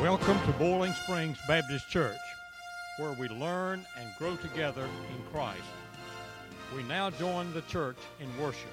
[0.00, 2.16] Welcome to Boiling Springs Baptist Church,
[2.98, 5.62] where we learn and grow together in Christ.
[6.74, 8.70] We now join the church in worship.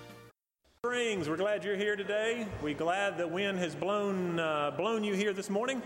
[0.79, 2.47] Springs, we're glad you're here today.
[2.61, 5.81] We're glad the wind has blown, uh, blown you here this morning.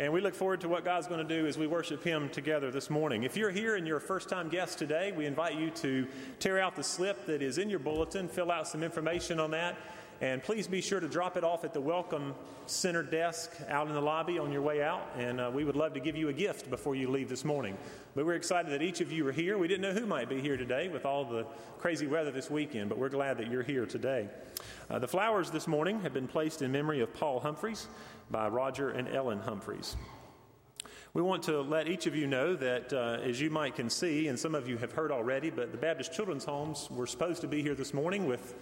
[0.00, 2.70] And we look forward to what God's going to do as we worship Him together
[2.70, 3.24] this morning.
[3.24, 6.06] If you're here and you're a first time guest today, we invite you to
[6.38, 9.76] tear out the slip that is in your bulletin, fill out some information on that,
[10.20, 13.94] and please be sure to drop it off at the Welcome Center desk out in
[13.94, 15.02] the lobby on your way out.
[15.16, 17.76] And uh, we would love to give you a gift before you leave this morning.
[18.14, 19.58] But we're excited that each of you are here.
[19.58, 21.44] We didn't know who might be here today with all the
[21.78, 24.28] crazy weather this weekend, but we're glad that you're here today.
[24.90, 27.88] Uh, the flowers this morning have been placed in memory of Paul Humphreys
[28.30, 29.96] by Roger and Ellen Humphreys.
[31.14, 34.28] We want to let each of you know that, uh, as you might can see,
[34.28, 37.48] and some of you have heard already, but the Baptist Children's Homes were supposed to
[37.48, 38.54] be here this morning with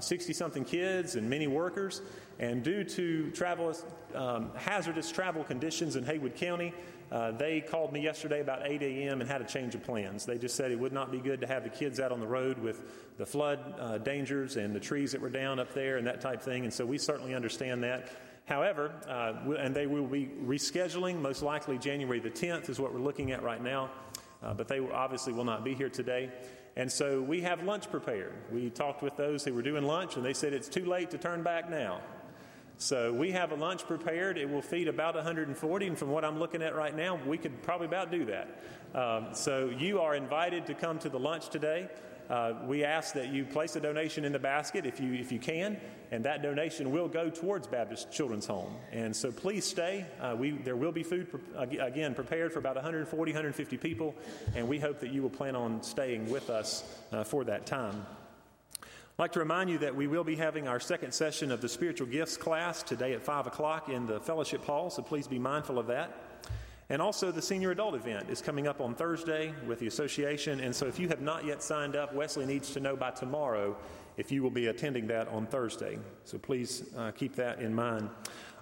[0.00, 2.02] 60 uh, something kids and many workers.
[2.38, 3.74] And due to travel,
[4.14, 6.74] um, hazardous travel conditions in Haywood County,
[7.10, 9.20] uh, they called me yesterday about 8 a.m.
[9.20, 10.26] and had a change of plans.
[10.26, 12.26] They just said it would not be good to have the kids out on the
[12.26, 12.82] road with
[13.16, 16.42] the flood uh, dangers and the trees that were down up there and that type
[16.42, 16.64] thing.
[16.64, 18.10] And so we certainly understand that.
[18.48, 23.00] However, uh, and they will be rescheduling, most likely January the 10th is what we're
[23.00, 23.90] looking at right now.
[24.42, 26.30] Uh, but they obviously will not be here today.
[26.76, 28.32] And so we have lunch prepared.
[28.50, 31.18] We talked with those who were doing lunch, and they said it's too late to
[31.18, 32.00] turn back now.
[32.78, 34.38] So we have a lunch prepared.
[34.38, 37.60] It will feed about 140, and from what I'm looking at right now, we could
[37.62, 38.62] probably about do that.
[38.94, 41.88] Um, so you are invited to come to the lunch today.
[42.28, 45.38] Uh, we ask that you place a donation in the basket if you, if you
[45.38, 48.74] can, and that donation will go towards Baptist Children's Home.
[48.92, 50.04] And so please stay.
[50.20, 54.14] Uh, we, there will be food, pre- again, prepared for about 140, 150 people,
[54.54, 58.04] and we hope that you will plan on staying with us uh, for that time.
[58.82, 61.68] I'd like to remind you that we will be having our second session of the
[61.68, 65.78] Spiritual Gifts class today at 5 o'clock in the fellowship hall, so please be mindful
[65.78, 66.27] of that.
[66.90, 70.60] And also, the senior adult event is coming up on Thursday with the association.
[70.60, 73.76] And so, if you have not yet signed up, Wesley needs to know by tomorrow
[74.16, 75.98] if you will be attending that on Thursday.
[76.24, 78.08] So, please uh, keep that in mind.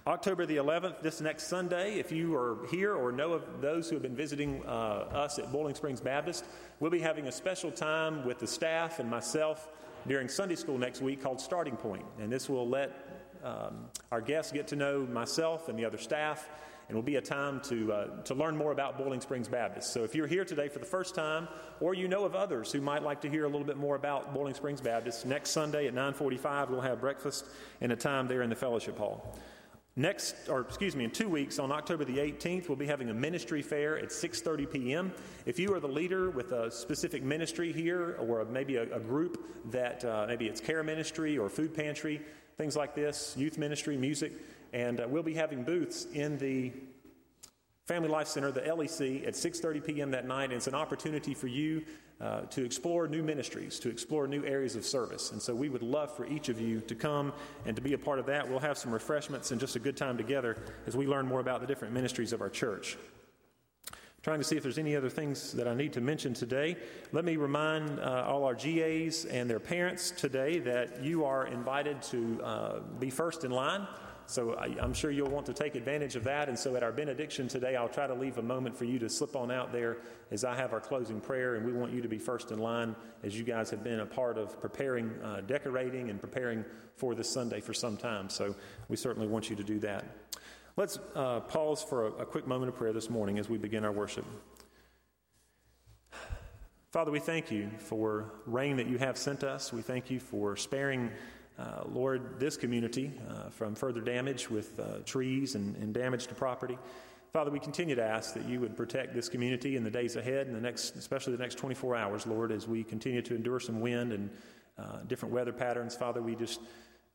[0.05, 3.95] October the 11th, this next Sunday, if you are here or know of those who
[3.95, 6.45] have been visiting uh, us at Boiling Springs Baptist,
[6.79, 9.69] we'll be having a special time with the staff and myself
[10.05, 12.05] during Sunday school next week called Starting Point.
[12.19, 16.49] And this will let um, our guests get to know myself and the other staff
[16.87, 19.91] and will be a time to, uh, to learn more about Boiling Springs Baptist.
[19.91, 21.47] So if you're here today for the first time,
[21.79, 24.33] or you know of others who might like to hear a little bit more about
[24.33, 27.45] Boiling Springs Baptist, next Sunday at 9:45 we'll have breakfast
[27.81, 29.37] and a time there in the fellowship hall.
[29.99, 33.15] Next, or excuse me, in two weeks on October the 18th, we'll be having a
[33.15, 35.11] ministry fair at 6:30 p.m.
[35.47, 39.43] If you are the leader with a specific ministry here, or maybe a, a group
[39.71, 42.21] that uh, maybe it's care ministry or food pantry,
[42.57, 44.33] things like this, youth ministry, music,
[44.77, 46.71] and uh, we'll be having booths in the
[47.85, 50.11] Family Life Center, the LEC, at 6:30 p.m.
[50.11, 50.45] that night.
[50.45, 51.83] And it's an opportunity for you
[52.21, 55.31] uh, to explore new ministries, to explore new areas of service.
[55.31, 57.33] And so we would love for each of you to come
[57.65, 58.47] and to be a part of that.
[58.47, 61.61] We'll have some refreshments and just a good time together as we learn more about
[61.61, 62.97] the different ministries of our church.
[64.21, 66.75] Trying to see if there's any other things that I need to mention today.
[67.13, 72.01] Let me remind uh, all our GAs and their parents today that you are invited
[72.03, 73.87] to uh, be first in line
[74.27, 76.49] so I, am sure you'll want to take advantage of that.
[76.49, 79.09] And so at our benediction today, I'll try to leave a moment for you to
[79.09, 79.97] slip on out there
[80.31, 81.55] as I have our closing prayer.
[81.55, 82.93] And we want you to be first in line
[83.23, 87.29] as you guys have been a part of preparing, uh, decorating, and preparing for this
[87.29, 88.29] Sunday for some time.
[88.29, 88.53] So
[88.89, 90.03] we certainly want you to do that.
[90.75, 93.85] Let's uh, pause for a, a quick moment of prayer this morning as we begin
[93.85, 94.25] our worship.
[96.91, 99.71] Father, we thank you for rain that you have sent us.
[99.71, 101.11] We thank you for sparing
[101.57, 106.35] uh, Lord, this community uh, from further damage with uh, trees and, and, damage to
[106.35, 106.77] property.
[107.33, 110.47] Father, we continue to ask that you would protect this community in the days ahead
[110.47, 113.81] and the next, especially the next 24 hours, Lord, as we continue to endure some
[113.81, 114.29] wind and
[114.77, 115.95] uh, different weather patterns.
[115.95, 116.59] Father, we just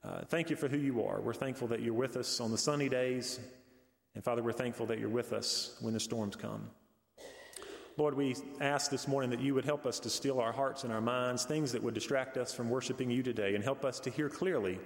[0.05, 1.21] uh, thank you for who you are.
[1.21, 3.39] We're thankful that you're with us on the sunny days.
[4.15, 6.69] And Father, we're thankful that you're with us when the storms come.
[7.99, 10.93] Lord, we ask this morning that you would help us to still our hearts and
[10.93, 14.11] our minds, things that would distract us from worshiping you today, and help us to
[14.11, 14.79] hear clearly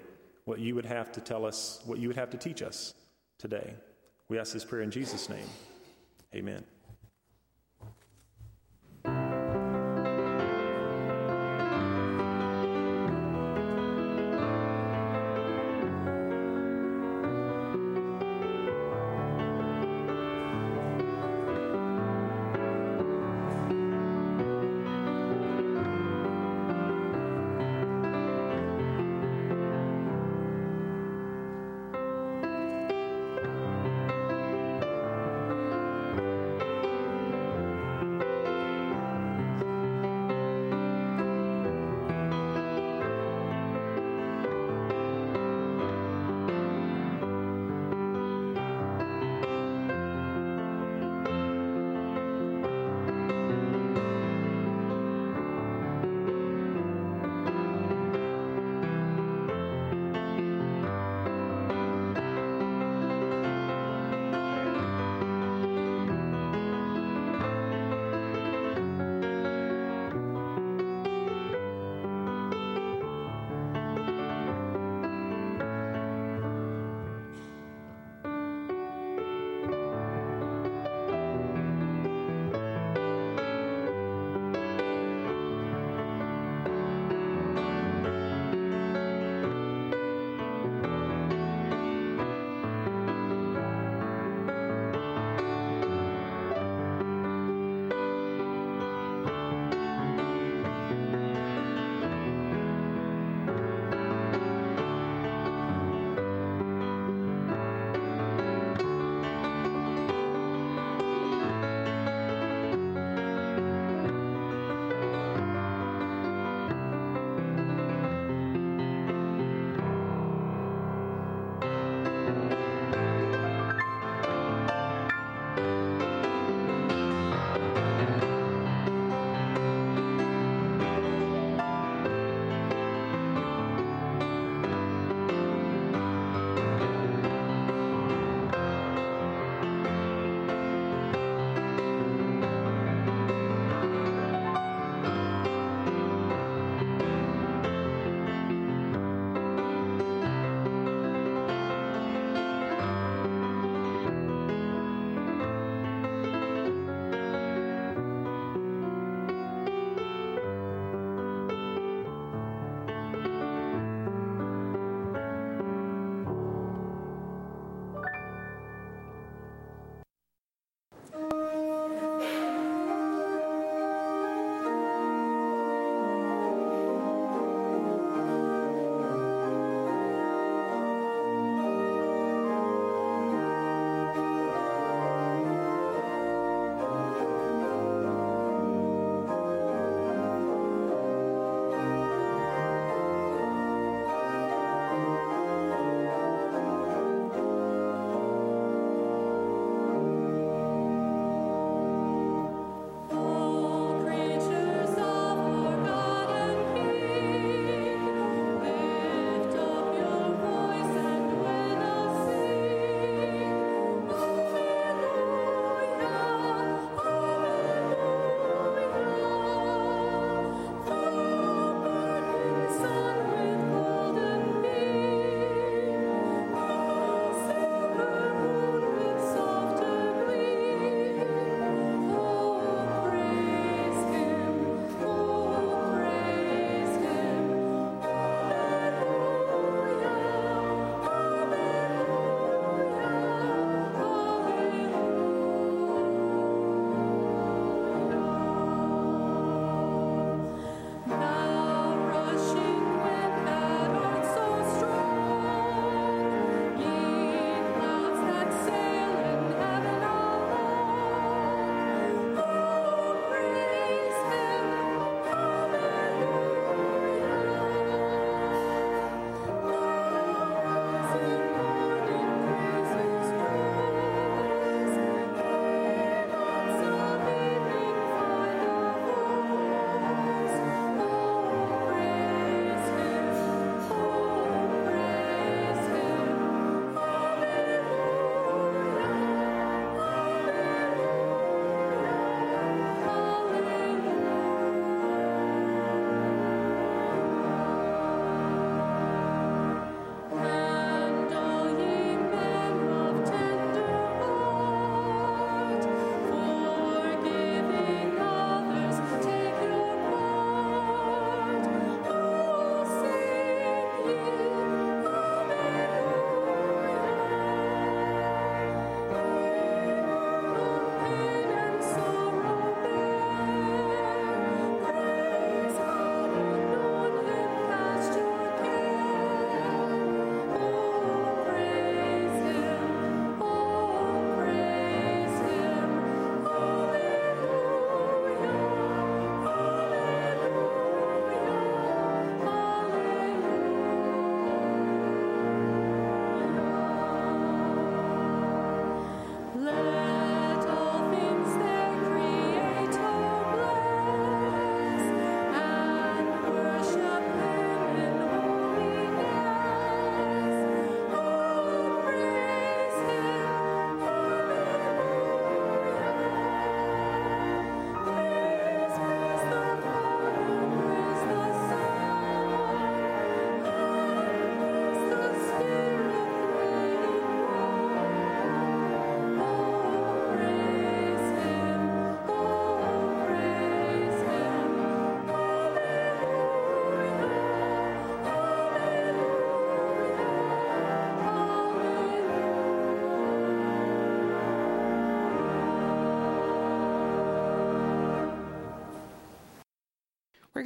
[0.45, 2.95] what you would have to tell us, what you would have to teach us
[3.39, 3.75] today.
[4.29, 5.47] We ask this prayer in Jesus' name.
[6.35, 6.76] Amen.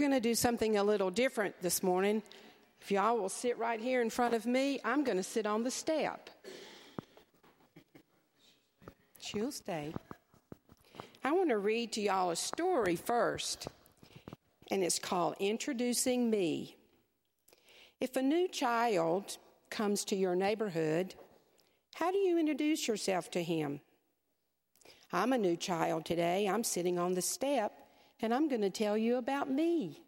[0.01, 2.23] Going to do something a little different this morning.
[2.81, 5.63] If y'all will sit right here in front of me, I'm going to sit on
[5.63, 6.31] the step.
[9.21, 9.95] She'll stay.
[11.23, 13.69] I want to read to y'all a story first,
[14.71, 16.77] and it's called Introducing Me.
[18.01, 19.37] If a new child
[19.69, 21.15] comes to your neighborhood,
[21.95, 23.81] how do you introduce yourself to him?
[25.13, 26.49] I'm a new child today.
[26.49, 27.73] I'm sitting on the step,
[28.23, 30.03] and I'm going to tell you about me.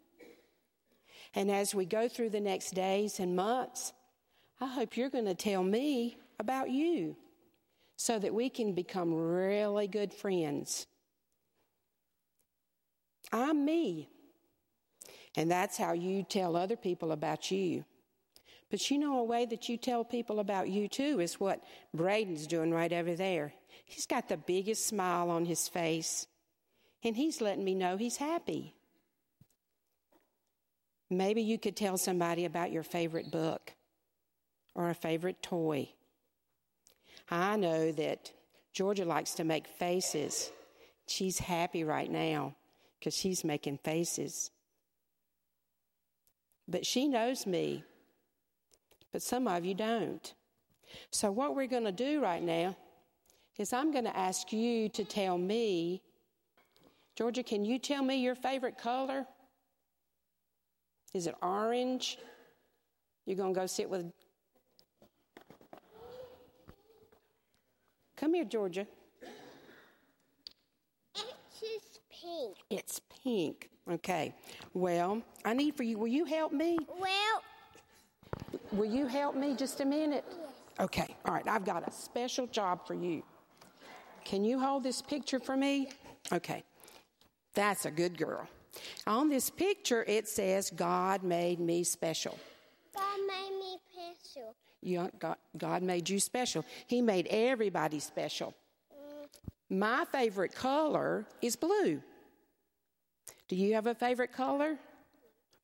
[1.35, 3.93] And as we go through the next days and months,
[4.61, 7.15] I hope you're going to tell me about you
[7.95, 10.85] so that we can become really good friends.
[13.31, 14.09] I'm me.
[15.35, 17.85] And that's how you tell other people about you.
[18.69, 21.63] But you know, a way that you tell people about you too is what
[21.95, 23.53] Braden's doing right over there.
[23.85, 26.27] He's got the biggest smile on his face,
[27.03, 28.73] and he's letting me know he's happy.
[31.09, 33.73] Maybe you could tell somebody about your favorite book
[34.73, 35.89] or a favorite toy.
[37.29, 38.31] I know that
[38.71, 40.51] Georgia likes to make faces.
[41.07, 42.55] She's happy right now
[42.99, 44.49] because she's making faces.
[46.67, 47.83] But she knows me,
[49.11, 50.33] but some of you don't.
[51.11, 52.75] So, what we're going to do right now
[53.57, 56.01] is I'm going to ask you to tell me,
[57.15, 59.25] Georgia, can you tell me your favorite color?
[61.13, 62.17] Is it orange?
[63.25, 64.11] You're going to go sit with.
[68.17, 68.87] Come here, Georgia.
[71.15, 72.57] It's pink.
[72.69, 73.69] It's pink.
[73.89, 74.33] Okay.
[74.73, 75.97] Well, I need for you.
[75.97, 76.77] Will you help me?
[76.99, 77.41] Well,
[78.73, 80.25] Will you help me just a minute?
[80.27, 80.39] Yes.
[80.79, 81.15] Okay.
[81.25, 81.47] All right.
[81.47, 83.23] I've got a special job for you.
[84.25, 85.89] Can you hold this picture for me?
[86.31, 86.63] Okay.
[87.53, 88.47] That's a good girl.
[89.05, 92.37] On this picture, it says, God made me special.
[92.95, 94.55] God made me special.
[94.81, 96.65] You, God, God made you special.
[96.87, 98.53] He made everybody special.
[99.69, 102.01] My favorite color is blue.
[103.47, 104.77] Do you have a favorite color?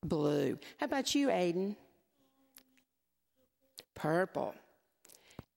[0.03, 0.58] Blue.
[0.77, 1.75] How about you, Aiden?
[3.96, 4.55] Purple.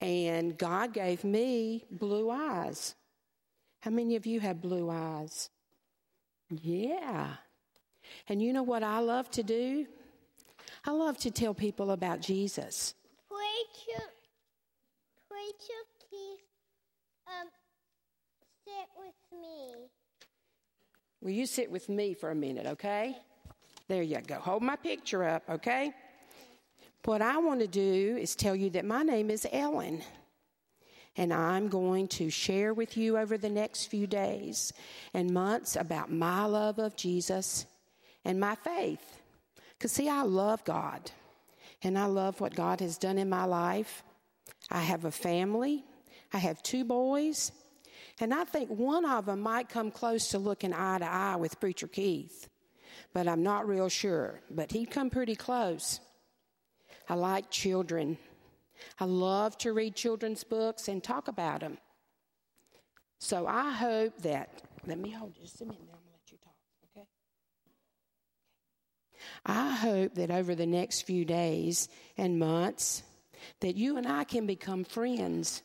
[0.01, 2.95] And God gave me blue eyes.
[3.81, 5.49] How many of you have blue eyes?
[6.61, 7.29] Yeah.
[8.29, 9.87] And you know what I love to do?
[10.85, 12.95] I love to tell people about Jesus.
[13.29, 14.05] Preacher,
[15.29, 16.41] preacher, please,
[17.27, 17.49] um,
[18.65, 19.89] sit with me.
[21.21, 23.17] Will you sit with me for a minute, okay?
[23.89, 24.37] There you go.
[24.37, 25.93] Hold my picture up, okay?
[27.05, 30.03] What I want to do is tell you that my name is Ellen.
[31.17, 34.73] And I'm going to share with you over the next few days
[35.13, 37.67] and months about my love of Jesus
[38.25, 39.21] and my faith.
[39.77, 41.11] Because, see, I love God
[41.83, 44.03] and I love what God has done in my life.
[44.71, 45.85] I have a family,
[46.33, 47.53] I have two boys,
[48.21, 51.59] and I think one of them might come close to looking eye to eye with
[51.61, 52.49] Preacher Keith,
[53.13, 54.41] but I'm not real sure.
[54.51, 56.01] But he'd come pretty close.
[57.09, 58.19] I like children.
[58.99, 61.79] I love to read children's books and talk about them.
[63.19, 66.33] So I hope that, let me hold you just a minute, I'm going to let
[66.33, 66.55] you talk,
[66.97, 67.07] okay?
[69.47, 73.03] I hope that over the next few days and months,
[73.61, 75.63] that you and I can become friends.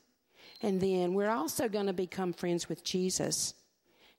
[0.61, 3.53] And then we're also going to become friends with Jesus.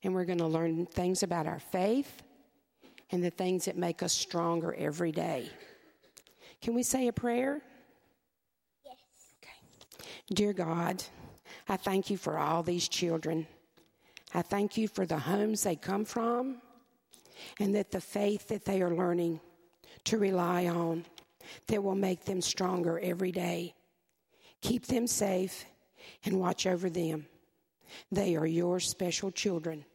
[0.02, 2.22] And we're going to learn things about our faith
[3.10, 5.50] and the things that make us stronger every day.
[6.60, 7.62] Can we say a prayer?
[10.32, 11.02] Dear God,
[11.68, 13.46] I thank you for all these children.
[14.34, 16.60] I thank you for the homes they come from
[17.58, 19.40] and that the faith that they are learning
[20.04, 21.06] to rely on
[21.68, 23.74] that will make them stronger every day.
[24.60, 25.64] Keep them safe
[26.24, 27.26] and watch over them.
[28.12, 29.86] They are your special children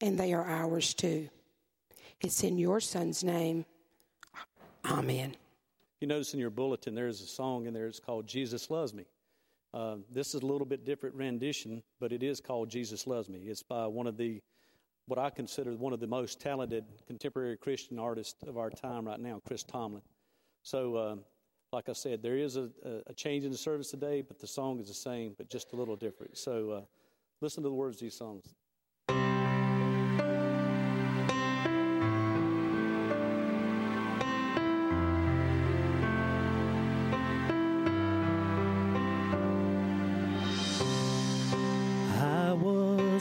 [0.00, 1.28] and they are ours too.
[2.22, 3.66] It's in your son's name.
[4.86, 5.36] Amen.
[6.00, 7.86] You notice in your bulletin there's a song in there.
[7.86, 9.04] It's called "Jesus Loves Me."
[9.74, 13.40] Uh, this is a little bit different rendition, but it is called "Jesus Loves Me."
[13.40, 14.40] It's by one of the
[15.06, 19.20] what I consider one of the most talented contemporary Christian artists of our time right
[19.20, 20.02] now, Chris Tomlin.
[20.62, 21.16] So, uh,
[21.72, 22.70] like I said, there is a,
[23.06, 25.76] a, change in the service today, but the song is the same, but just a
[25.76, 26.38] little different.
[26.38, 26.80] So, uh,
[27.42, 28.54] listen to the words of these songs.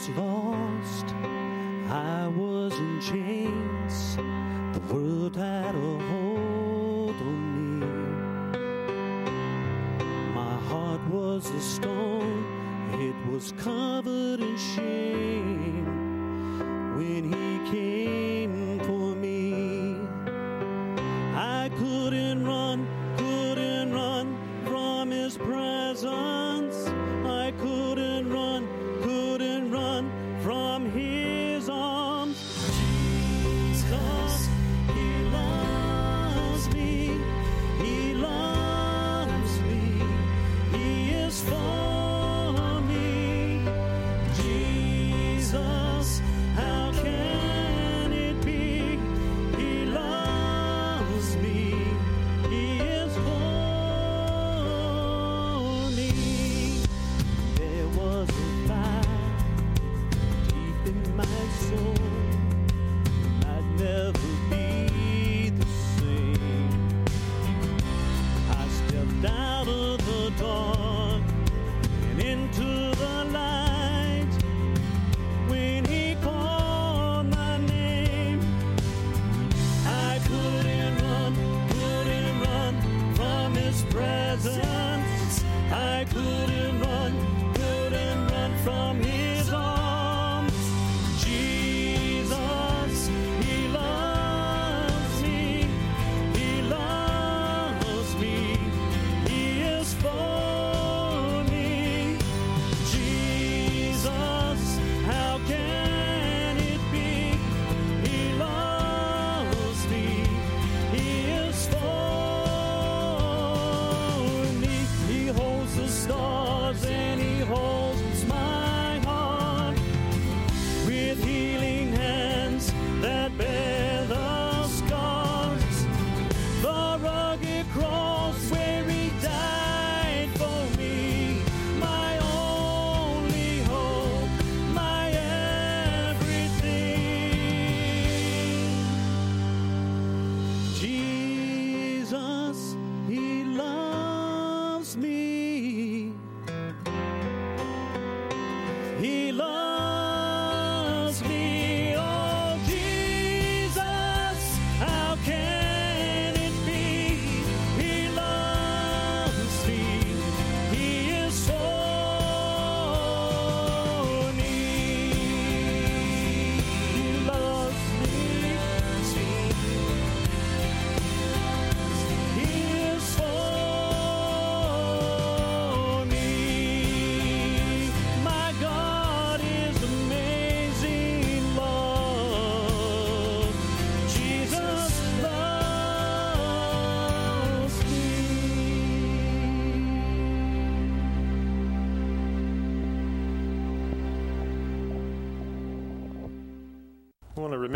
[0.07, 1.15] Was lost,
[1.89, 4.15] I was in chains,
[4.74, 6.23] The world had a hold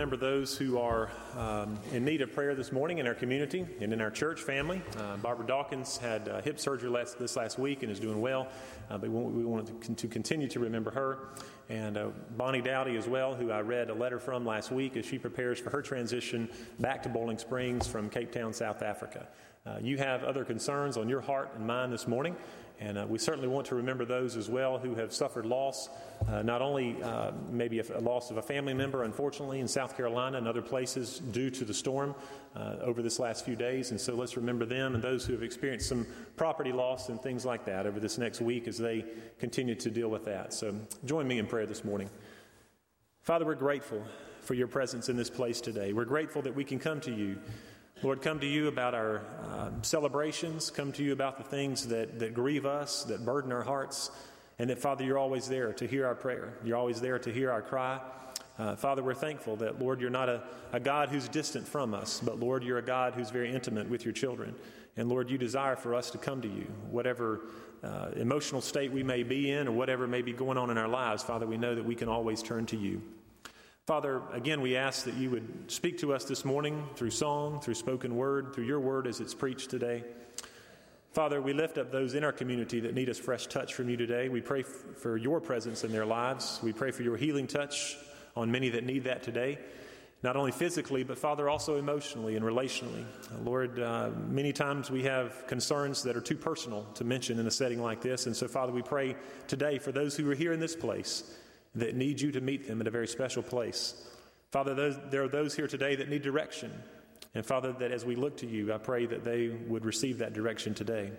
[0.08, 3.92] remember those who are um, in need of prayer this morning in our community and
[3.92, 4.82] in our church family.
[4.96, 8.48] Uh, Barbara Dawkins had uh, hip surgery last, this last week and is doing well,
[8.90, 11.18] uh, but we want, to, to continue to remember her.
[11.68, 15.06] And uh, Bonnie Dowdy as well, who I read a letter from last week as
[15.06, 16.48] she prepares for her transition
[16.80, 19.28] back to Boiling Springs from Cape Town, South Africa.
[19.66, 22.34] Uh, you have other concerns on your heart and mind this morning,
[22.80, 25.90] and uh, we certainly want to remember those as well who have suffered loss,
[26.30, 29.98] uh, not only uh, maybe a, a loss of a family member, unfortunately, in South
[29.98, 32.14] Carolina and other places due to the storm
[32.56, 33.90] uh, over this last few days.
[33.90, 37.46] And so let's remember them and those who have experienced some property loss and things
[37.46, 39.06] like that over this next week as they
[39.40, 40.54] continue to deal with that.
[40.54, 42.10] So join me in prayer this morning.
[43.24, 44.04] Father, we're grateful
[44.42, 45.94] for your presence in this place today.
[45.94, 47.38] We're grateful that we can come to you.
[48.04, 52.20] Lord, come to you about our uh, celebrations, come to you about the things that,
[52.20, 54.12] that grieve us, that burden our hearts,
[54.60, 56.54] and that, Father, you're always there to hear our prayer.
[56.64, 58.00] You're always there to hear our cry.
[58.60, 62.22] Uh, Father, we're thankful that, Lord, you're not a, a God who's distant from us,
[62.24, 64.54] but, Lord, you're a God who's very intimate with your children.
[64.96, 67.42] And, Lord, you desire for us to come to you, whatever
[67.84, 70.88] uh, emotional state we may be in or whatever may be going on in our
[70.88, 71.24] lives.
[71.24, 73.02] Father, we know that we can always turn to you.
[73.88, 77.76] Father, again, we ask that you would speak to us this morning through song, through
[77.76, 80.04] spoken word, through your word as it's preached today.
[81.14, 83.96] Father, we lift up those in our community that need a fresh touch from you
[83.96, 84.28] today.
[84.28, 86.60] We pray f- for your presence in their lives.
[86.62, 87.96] We pray for your healing touch
[88.36, 89.58] on many that need that today,
[90.22, 93.06] not only physically, but Father, also emotionally and relationally.
[93.32, 97.48] Uh, Lord, uh, many times we have concerns that are too personal to mention in
[97.48, 98.26] a setting like this.
[98.26, 99.16] And so, Father, we pray
[99.48, 101.38] today for those who are here in this place
[101.78, 104.04] that need you to meet them at a very special place.
[104.52, 106.72] Father, those, there are those here today that need direction.
[107.36, 110.34] And Father, that as we look to you, I pray that they would receive that
[110.34, 111.12] direction today.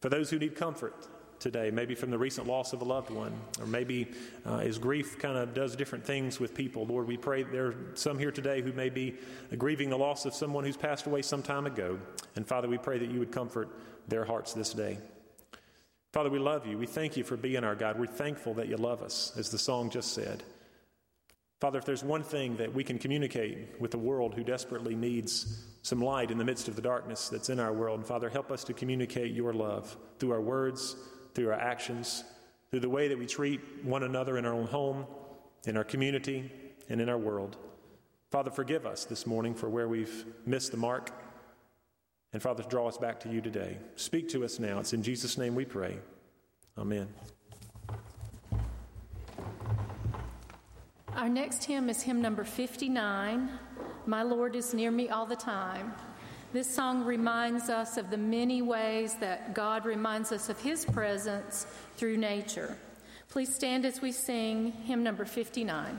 [0.00, 0.94] For those who need comfort
[1.40, 4.08] today, maybe from the recent loss of a loved one, or maybe
[4.46, 7.74] uh, as grief kind of does different things with people, Lord, we pray there are
[7.94, 9.16] some here today who may be
[9.56, 11.98] grieving the loss of someone who's passed away some time ago.
[12.36, 13.68] And Father, we pray that you would comfort
[14.06, 14.98] their hearts this day.
[16.12, 16.78] Father, we love you.
[16.78, 17.98] We thank you for being our God.
[17.98, 20.42] We're thankful that you love us, as the song just said.
[21.60, 25.64] Father, if there's one thing that we can communicate with the world who desperately needs
[25.82, 28.64] some light in the midst of the darkness that's in our world, Father, help us
[28.64, 30.96] to communicate your love through our words,
[31.34, 32.24] through our actions,
[32.70, 35.04] through the way that we treat one another in our own home,
[35.66, 36.50] in our community,
[36.88, 37.56] and in our world.
[38.30, 41.10] Father, forgive us this morning for where we've missed the mark.
[42.32, 43.78] And Father, draw us back to you today.
[43.96, 44.78] Speak to us now.
[44.80, 45.98] It's in Jesus' name we pray.
[46.76, 47.08] Amen.
[51.16, 53.50] Our next hymn is hymn number 59
[54.06, 55.92] My Lord is Near Me All the Time.
[56.52, 61.66] This song reminds us of the many ways that God reminds us of His presence
[61.96, 62.76] through nature.
[63.28, 65.98] Please stand as we sing hymn number 59.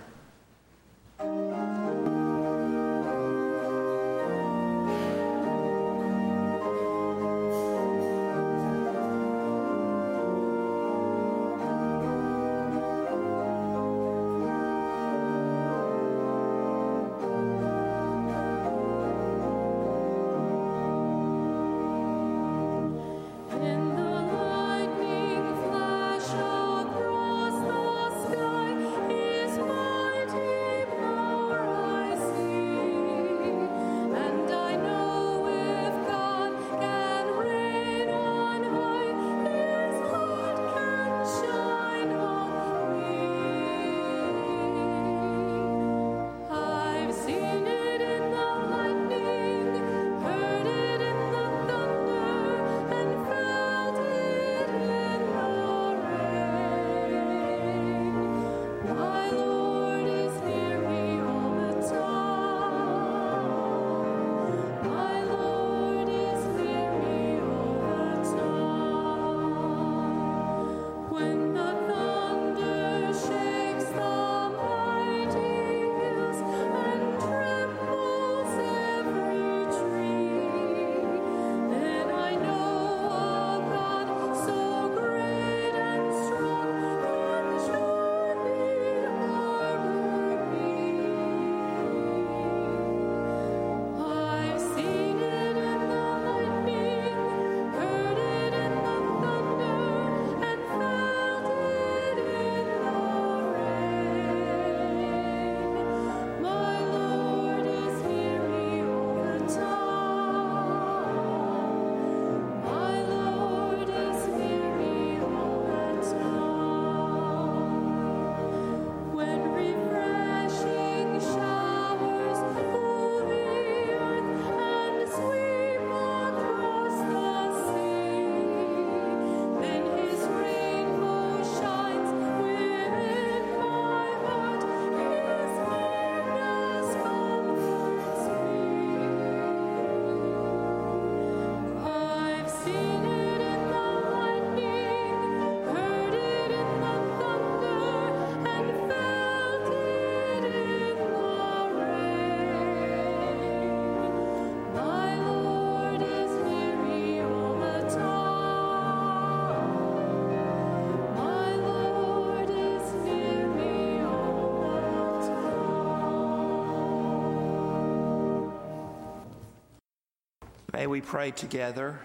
[170.72, 172.00] May we pray together.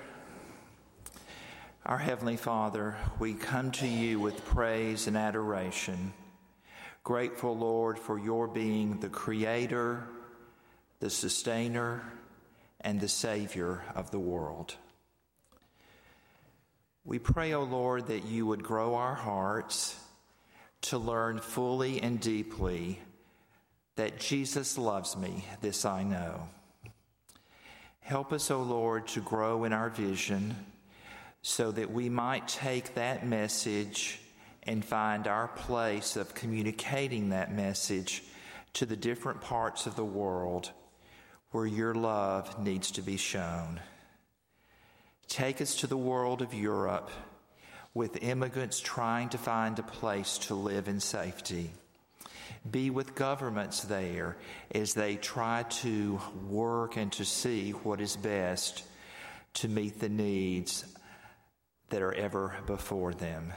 [1.85, 6.15] Our Heavenly Father, we come to you with praise and adoration.
[7.03, 10.05] Grateful, Lord, for your being the Creator,
[11.01, 12.05] the Sustainer,
[12.81, 14.77] and the Savior of the world.
[17.05, 19.95] We pray, O oh Lord, that you would grow our hearts
[20.83, 22.99] to learn fully and deeply
[23.97, 26.49] that Jesus loves me, this I know.
[28.05, 30.55] Help us, O Lord, to grow in our vision
[31.41, 34.21] so that we might take that message
[34.63, 38.23] and find our place of communicating that message
[38.75, 40.71] to the different parts of the world
[41.53, 43.81] where your love needs to be shown.
[45.27, 47.11] Take us to the world of Europe
[47.95, 51.71] with immigrants trying to find a place to live in safety.
[52.71, 54.37] Be with governments there
[54.75, 58.85] as they try to work and to see what is best
[59.55, 60.85] to meet the needs
[61.91, 63.53] that are ever before them.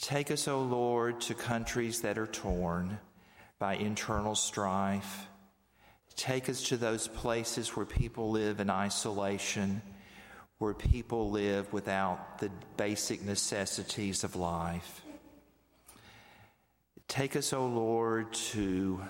[0.00, 2.98] Take us, O Lord, to countries that are torn
[3.58, 5.26] by internal strife.
[6.14, 9.80] Take us to those places where people live in isolation,
[10.58, 15.02] where people live without the basic necessities of life.
[17.08, 19.00] Take us, O Lord, to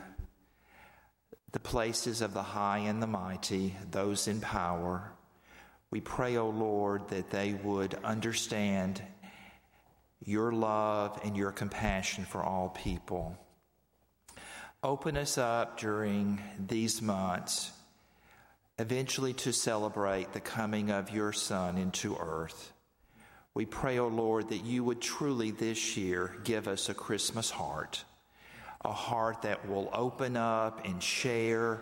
[1.52, 5.12] the places of the high and the mighty, those in power.
[5.90, 9.02] We pray, O Lord, that they would understand
[10.22, 13.38] your love and your compassion for all people.
[14.82, 17.70] Open us up during these months,
[18.78, 22.72] eventually to celebrate the coming of your Son into earth.
[23.56, 27.48] We pray, O oh Lord, that you would truly this year give us a Christmas
[27.48, 28.04] heart,
[28.84, 31.80] a heart that will open up and share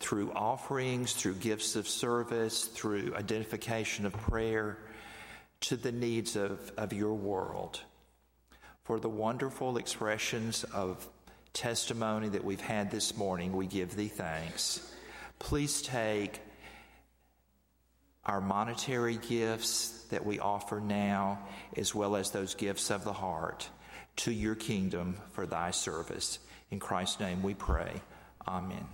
[0.00, 4.76] through offerings, through gifts of service, through identification of prayer
[5.60, 7.80] to the needs of, of your world.
[8.84, 11.08] For the wonderful expressions of
[11.54, 14.92] testimony that we've had this morning, we give thee thanks.
[15.38, 16.42] Please take
[18.28, 21.38] our monetary gifts that we offer now,
[21.76, 23.68] as well as those gifts of the heart,
[24.16, 26.38] to your kingdom for thy service.
[26.70, 28.00] In Christ's name we pray.
[28.46, 28.86] Amen.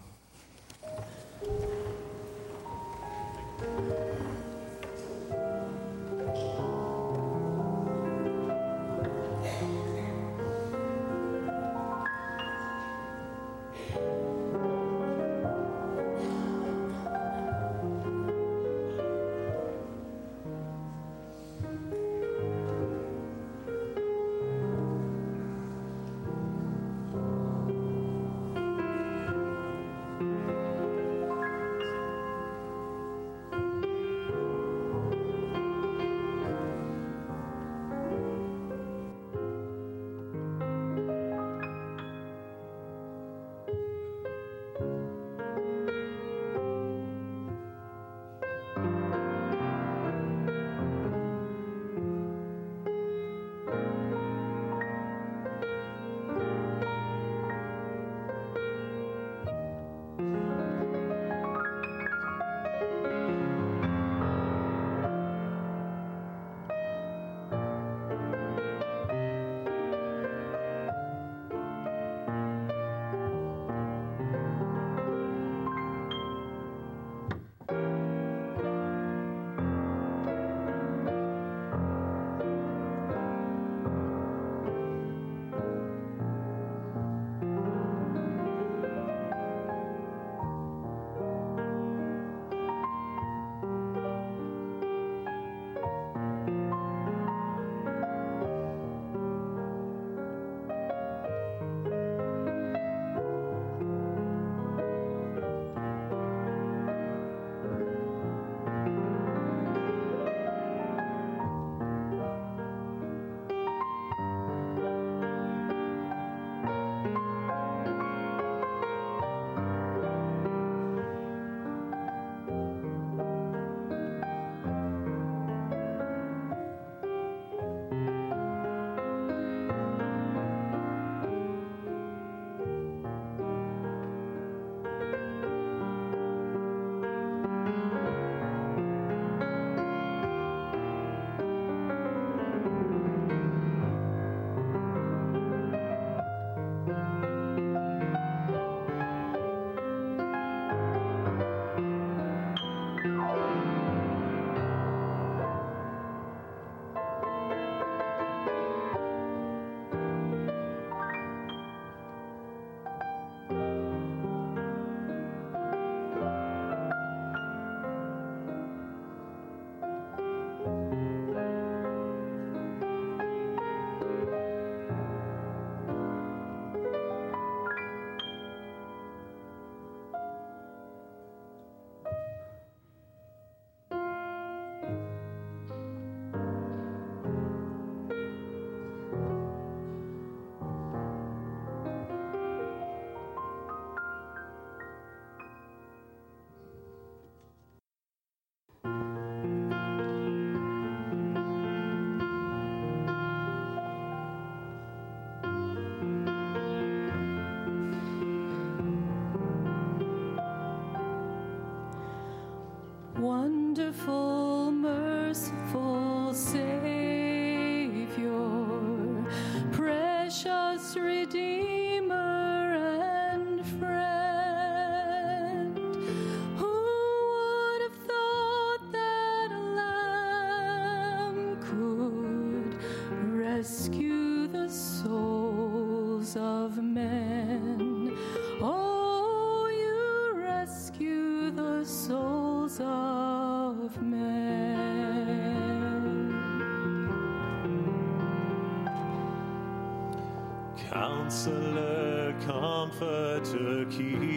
[251.25, 254.29] Counselor, comforter, keeper,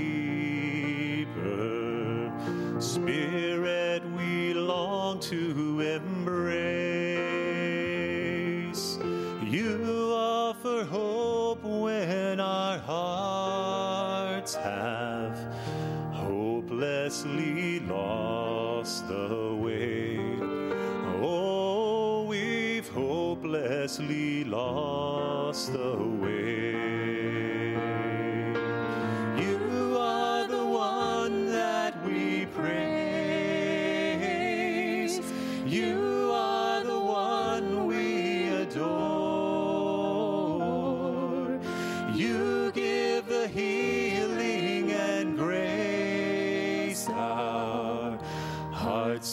[2.79, 6.77] Spirit we long to embrace.
[9.43, 15.37] You offer hope when our hearts have
[16.13, 20.21] hopelessly lost the way.
[21.21, 24.96] Oh, we've hopelessly lost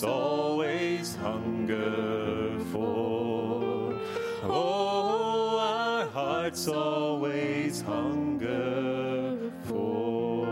[0.04, 3.98] always hunger for.
[4.44, 10.46] Oh, our hearts always hunger for.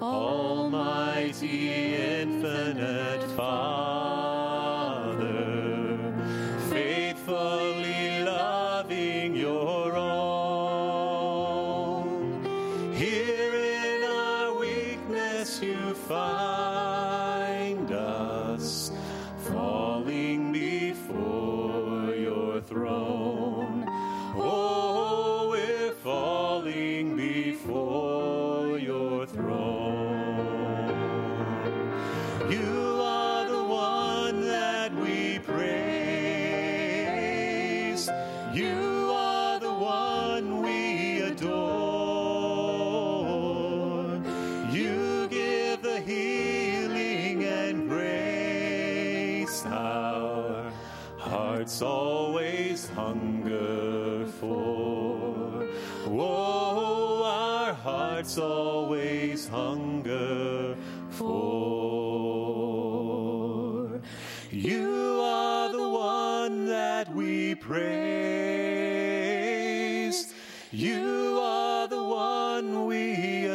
[0.00, 2.09] Almighty,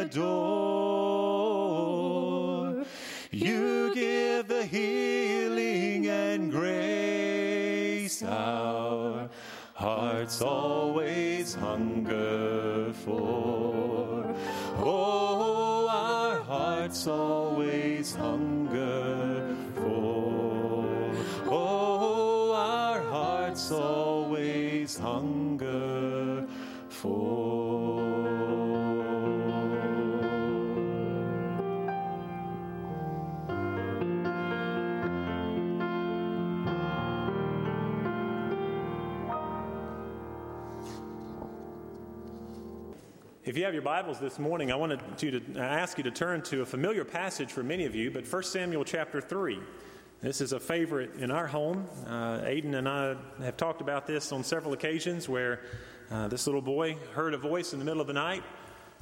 [0.06, 1.66] adore.
[3.30, 9.28] You give the healing and grace our
[9.74, 14.34] hearts always hunger for.
[14.78, 17.45] Oh, our hearts always
[43.66, 46.64] have your Bibles this morning, I wanted to, to ask you to turn to a
[46.64, 49.58] familiar passage for many of you, but 1 Samuel chapter 3.
[50.20, 51.88] This is a favorite in our home.
[52.06, 55.62] Uh, Aiden and I have talked about this on several occasions where
[56.12, 58.44] uh, this little boy heard a voice in the middle of the night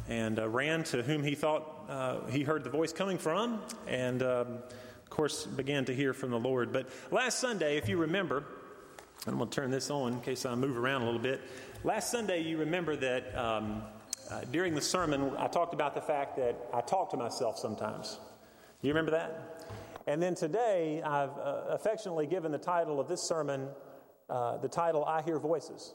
[0.08, 4.22] and uh, ran to whom he thought uh, he heard the voice coming from, and
[4.22, 4.46] um,
[5.02, 6.72] of course began to hear from the Lord.
[6.72, 8.44] But last Sunday, if you remember,
[9.26, 11.42] I'm going to turn this on in case I move around a little bit.
[11.82, 13.82] Last Sunday, you remember that um,
[14.30, 18.18] uh, during the sermon, I talked about the fact that I talk to myself sometimes.
[18.80, 19.66] Do you remember that?
[20.06, 23.68] And then today, I've uh, affectionately given the title of this sermon
[24.28, 25.92] uh, the title I Hear Voices.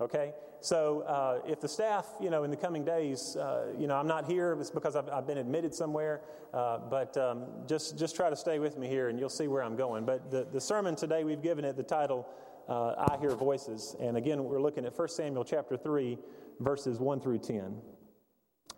[0.00, 0.32] Okay?
[0.60, 4.06] So uh, if the staff, you know, in the coming days, uh, you know, I'm
[4.06, 6.20] not here, it's because I've, I've been admitted somewhere,
[6.54, 9.62] uh, but um, just, just try to stay with me here and you'll see where
[9.62, 10.04] I'm going.
[10.04, 12.28] But the, the sermon today, we've given it the title
[12.68, 13.96] I Hear Voices.
[14.00, 16.18] And again, we're looking at 1 Samuel chapter 3,
[16.60, 17.76] verses 1 through 10.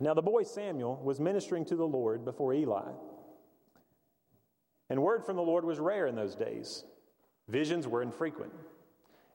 [0.00, 2.92] Now, the boy Samuel was ministering to the Lord before Eli.
[4.90, 6.84] And word from the Lord was rare in those days,
[7.48, 8.52] visions were infrequent.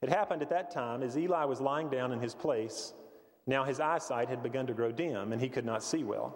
[0.02, 2.94] It happened at that time as Eli was lying down in his place.
[3.46, 6.36] Now his eyesight had begun to grow dim, and he could not see well.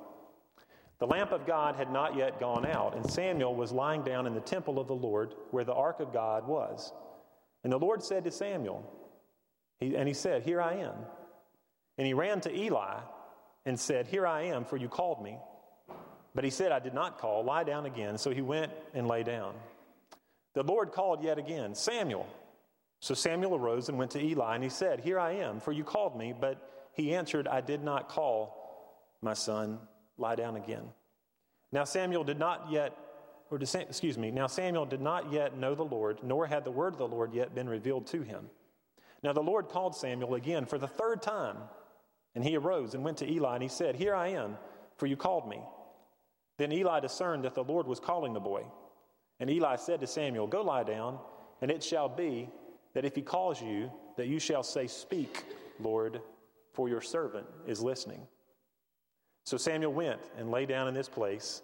[1.00, 4.34] The lamp of God had not yet gone out, and Samuel was lying down in
[4.34, 6.92] the temple of the Lord where the ark of God was.
[7.64, 8.90] And the Lord said to Samuel,
[9.80, 10.96] he, and he said, Here I am.
[11.98, 13.00] And he ran to Eli
[13.66, 15.38] and said, Here I am, for you called me.
[16.36, 17.44] But he said, I did not call.
[17.44, 18.18] Lie down again.
[18.18, 19.56] So he went and lay down.
[20.54, 22.28] The Lord called yet again, Samuel.
[23.00, 25.84] So Samuel arose and went to Eli, and he said, Here I am, for you
[25.84, 26.34] called me.
[26.40, 28.58] But he answered, I did not call
[29.22, 29.80] my son,
[30.18, 30.84] lie down again.
[31.72, 32.98] Now Samuel did not yet,
[33.52, 36.94] or excuse me, now Samuel did not yet know the Lord, nor had the word
[36.94, 38.50] of the Lord yet been revealed to him.
[39.24, 41.58] Now the Lord called Samuel again for the third time,
[42.38, 44.58] and he arose and went to Eli, and he said, Here I am,
[44.96, 45.60] for you called me.
[46.60, 48.64] Then Eli discerned that the Lord was calling the boy.
[49.40, 51.18] And Eli said to Samuel, Go lie down,
[51.64, 52.48] and it shall be
[52.94, 55.46] that if he calls you, that you shall say, Speak,
[55.80, 56.22] Lord,
[56.74, 58.22] for your servant is listening.
[59.44, 61.64] So Samuel went and lay down in this place.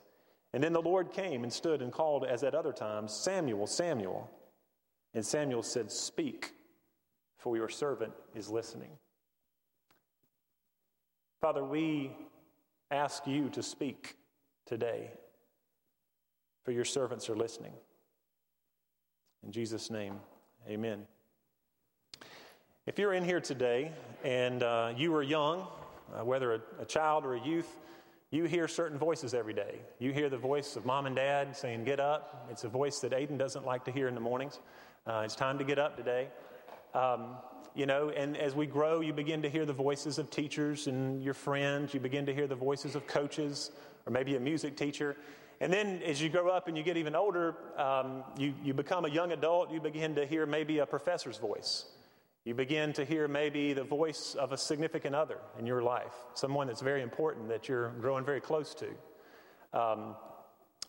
[0.54, 4.28] And then the Lord came and stood and called, as at other times, Samuel, Samuel.
[5.14, 6.54] And Samuel said, Speak,
[7.38, 8.98] for your servant is listening.
[11.44, 12.10] Father, we
[12.90, 14.16] ask you to speak
[14.66, 15.12] today,
[16.64, 17.74] for your servants are listening.
[19.46, 20.22] In Jesus' name,
[20.70, 21.06] amen.
[22.86, 23.92] If you're in here today
[24.24, 25.68] and uh, you are young,
[26.18, 27.82] uh, whether a, a child or a youth,
[28.32, 29.80] you hear certain voices every day.
[30.00, 32.48] You hear the voice of mom and dad saying, Get up.
[32.50, 34.62] It's a voice that Aiden doesn't like to hear in the mornings.
[35.06, 36.30] Uh, it's time to get up today.
[36.94, 37.38] Um,
[37.76, 41.24] you know, and as we grow, you begin to hear the voices of teachers and
[41.24, 41.94] your friends.
[41.94, 43.72] You begin to hear the voices of coaches
[44.06, 45.16] or maybe a music teacher.
[45.60, 49.06] And then as you grow up and you get even older, um, you, you become
[49.06, 51.86] a young adult, you begin to hear maybe a professor's voice.
[52.46, 56.68] You begin to hear maybe the voice of a significant other in your life, someone
[56.68, 58.88] that's very important that you're growing very close to.
[59.80, 60.16] Um,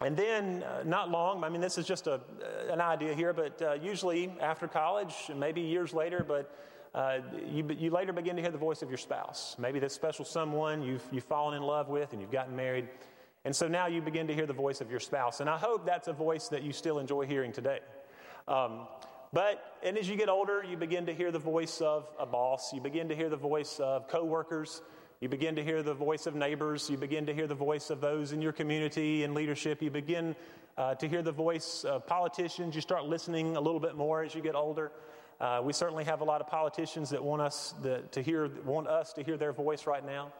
[0.00, 2.20] and then, uh, not long, I mean, this is just a,
[2.68, 6.52] an idea here, but uh, usually after college, maybe years later, but
[6.94, 7.18] uh,
[7.48, 9.56] you, you later begin to hear the voice of your spouse.
[9.58, 12.88] Maybe this special someone you've, you've fallen in love with and you've gotten married.
[13.44, 15.40] And so now you begin to hear the voice of your spouse.
[15.40, 17.80] And I hope that's a voice that you still enjoy hearing today.
[18.48, 18.86] Um,
[19.32, 22.72] but, and as you get older, you begin to hear the voice of a boss.
[22.72, 24.80] You begin to hear the voice of coworkers.
[25.24, 26.90] You begin to hear the voice of neighbors.
[26.90, 29.80] You begin to hear the voice of those in your community and leadership.
[29.80, 30.36] You begin
[30.76, 32.74] uh, to hear the voice of politicians.
[32.74, 34.92] You start listening a little bit more as you get older.
[35.40, 37.74] Uh, we certainly have a lot of politicians that want us
[38.12, 40.30] to hear, want us to hear their voice right now.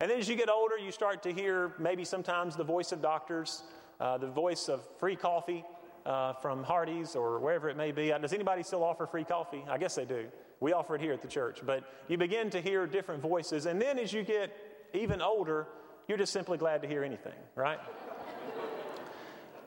[0.00, 3.00] And then as you get older, you start to hear maybe sometimes the voice of
[3.00, 3.62] doctors,
[4.00, 5.64] uh, the voice of free coffee
[6.06, 8.12] uh, from Hardee's or wherever it may be.
[8.12, 9.64] Uh, does anybody still offer free coffee?
[9.68, 10.26] I guess they do.
[10.60, 11.60] We offer it here at the church.
[11.64, 13.66] But you begin to hear different voices.
[13.66, 14.54] And then as you get
[14.92, 15.66] even older,
[16.08, 17.78] you're just simply glad to hear anything, right?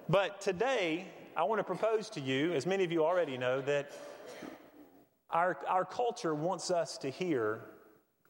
[0.09, 3.91] but today, I want to propose to you, as many of you already know, that
[5.29, 7.61] our, our culture wants us to hear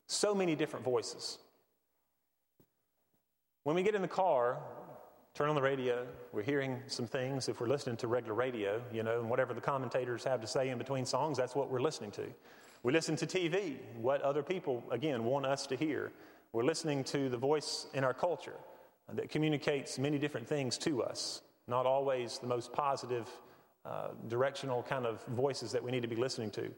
[0.07, 1.37] so many different voices.
[3.63, 4.59] When we get in the car,
[5.38, 7.47] turn on the radio, we're hearing some things.
[7.47, 10.69] If we're listening to regular radio, you know, and whatever the commentators have to say
[10.69, 12.23] in between songs, that's what we're listening to.
[12.81, 16.11] We listen to TV, what other people, again, want us to hear.
[16.53, 18.55] We're listening to the voice in our culture
[19.13, 23.29] that communicates many different things to us, not always the most positive,
[23.85, 26.71] uh, directional kind of voices that we need to be listening to.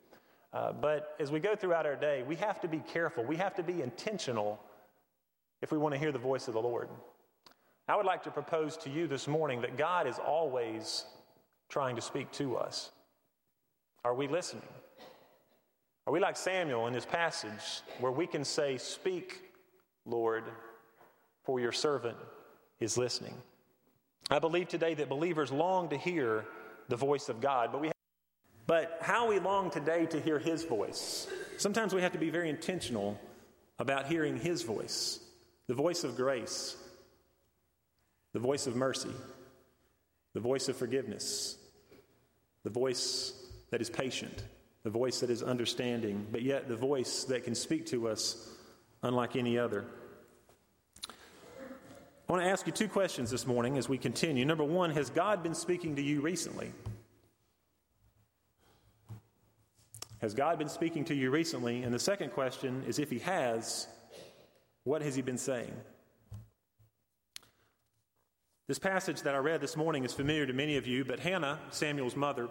[0.51, 3.23] Uh, but as we go throughout our day, we have to be careful.
[3.23, 4.59] We have to be intentional
[5.61, 6.89] if we want to hear the voice of the Lord.
[7.89, 11.05] I would like to propose to you this morning that God is always
[11.69, 12.91] trying to speak to us.
[14.05, 14.61] Are we listening?
[16.05, 19.41] Are we like Samuel in this passage where we can say, Speak,
[20.05, 20.43] Lord,
[21.43, 22.17] for your servant
[22.79, 23.33] is listening?
[24.29, 26.45] I believe today that believers long to hear
[26.89, 27.91] the voice of God, but we
[28.67, 31.27] but how we long today to hear His voice.
[31.57, 33.19] Sometimes we have to be very intentional
[33.79, 35.21] about hearing His voice
[35.67, 36.75] the voice of grace,
[38.33, 39.11] the voice of mercy,
[40.33, 41.57] the voice of forgiveness,
[42.63, 43.33] the voice
[43.71, 44.43] that is patient,
[44.83, 48.49] the voice that is understanding, but yet the voice that can speak to us
[49.03, 49.85] unlike any other.
[51.07, 54.45] I want to ask you two questions this morning as we continue.
[54.45, 56.71] Number one, has God been speaking to you recently?
[60.21, 61.81] Has God been speaking to you recently?
[61.81, 63.87] And the second question is if He has,
[64.83, 65.73] what has He been saying?
[68.69, 71.57] This passage that I read this morning is familiar to many of you, but Hannah,
[71.71, 72.49] Samuel's mother,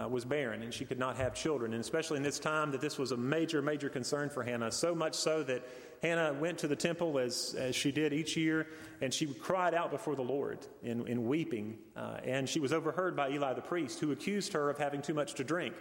[0.00, 1.72] uh, was barren and she could not have children.
[1.72, 4.70] And especially in this time, that this was a major, major concern for Hannah.
[4.70, 5.64] So much so that
[6.00, 8.68] Hannah went to the temple as, as she did each year
[9.00, 11.76] and she cried out before the Lord in, in weeping.
[11.96, 15.14] Uh, and she was overheard by Eli the priest, who accused her of having too
[15.14, 15.74] much to drink.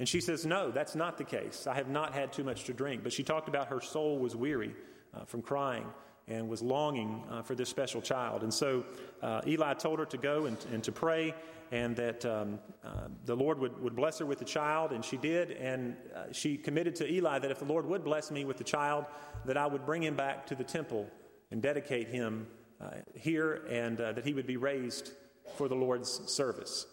[0.00, 1.68] And she says, No, that's not the case.
[1.68, 3.04] I have not had too much to drink.
[3.04, 4.74] But she talked about her soul was weary
[5.14, 5.86] uh, from crying
[6.28, 8.42] and was longing uh, for this special child.
[8.42, 8.84] And so
[9.22, 11.34] uh, Eli told her to go and, and to pray
[11.72, 15.16] and that um, uh, the Lord would, would bless her with the child, and she
[15.16, 15.52] did.
[15.52, 18.64] And uh, she committed to Eli that if the Lord would bless me with the
[18.64, 19.06] child,
[19.46, 21.08] that I would bring him back to the temple
[21.50, 22.46] and dedicate him
[22.78, 25.12] uh, here, and uh, that he would be raised
[25.56, 26.86] for the Lord's service.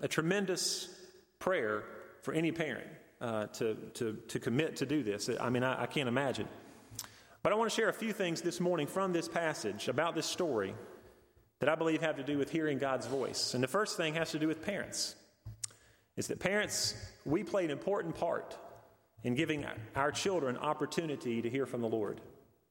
[0.00, 0.88] A tremendous
[1.38, 1.84] prayer
[2.22, 2.86] for any parent
[3.20, 5.30] to, to, to commit to do this.
[5.40, 6.48] I mean, I, I can't imagine.
[7.44, 10.24] But I want to share a few things this morning from this passage about this
[10.24, 10.74] story
[11.60, 13.52] that I believe have to do with hearing God's voice.
[13.52, 15.14] And the first thing has to do with parents.
[16.16, 16.94] Is that parents,
[17.26, 18.56] we play an important part
[19.24, 22.22] in giving our children opportunity to hear from the Lord.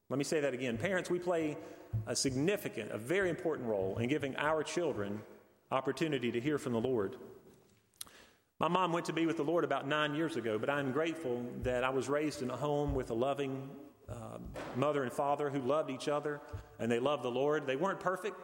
[0.10, 0.80] Let me say that again.
[0.80, 1.56] Parents, we play
[2.08, 5.22] a significant, a very important role in giving our children
[5.70, 7.16] opportunity to hear from the Lord.
[8.60, 11.46] My mom went to be with the Lord about nine years ago, but I'm grateful
[11.62, 13.70] that I was raised in a home with a loving
[14.10, 14.38] uh,
[14.76, 16.42] mother and father who loved each other
[16.80, 17.66] and they loved the Lord.
[17.66, 18.38] They weren't perfect,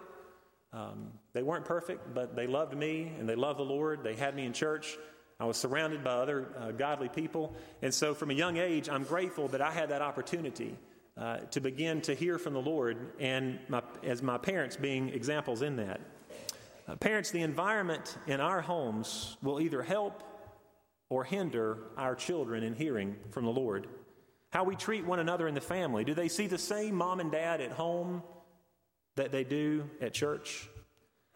[0.73, 4.03] um, they weren't perfect, but they loved me and they loved the Lord.
[4.03, 4.97] They had me in church.
[5.39, 7.55] I was surrounded by other uh, godly people.
[7.81, 10.75] And so, from a young age, I'm grateful that I had that opportunity
[11.17, 15.61] uh, to begin to hear from the Lord, and my, as my parents being examples
[15.61, 16.01] in that.
[16.87, 20.23] Uh, parents, the environment in our homes will either help
[21.09, 23.87] or hinder our children in hearing from the Lord.
[24.51, 26.03] How we treat one another in the family.
[26.03, 28.23] Do they see the same mom and dad at home
[29.19, 30.69] that they do at church.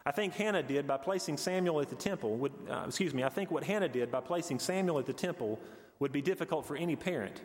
[0.06, 3.28] I think Hannah did by placing Samuel at the temple would, uh, excuse me, I
[3.28, 5.60] think what Hannah did by placing Samuel at the temple
[5.98, 7.42] would be difficult for any parent.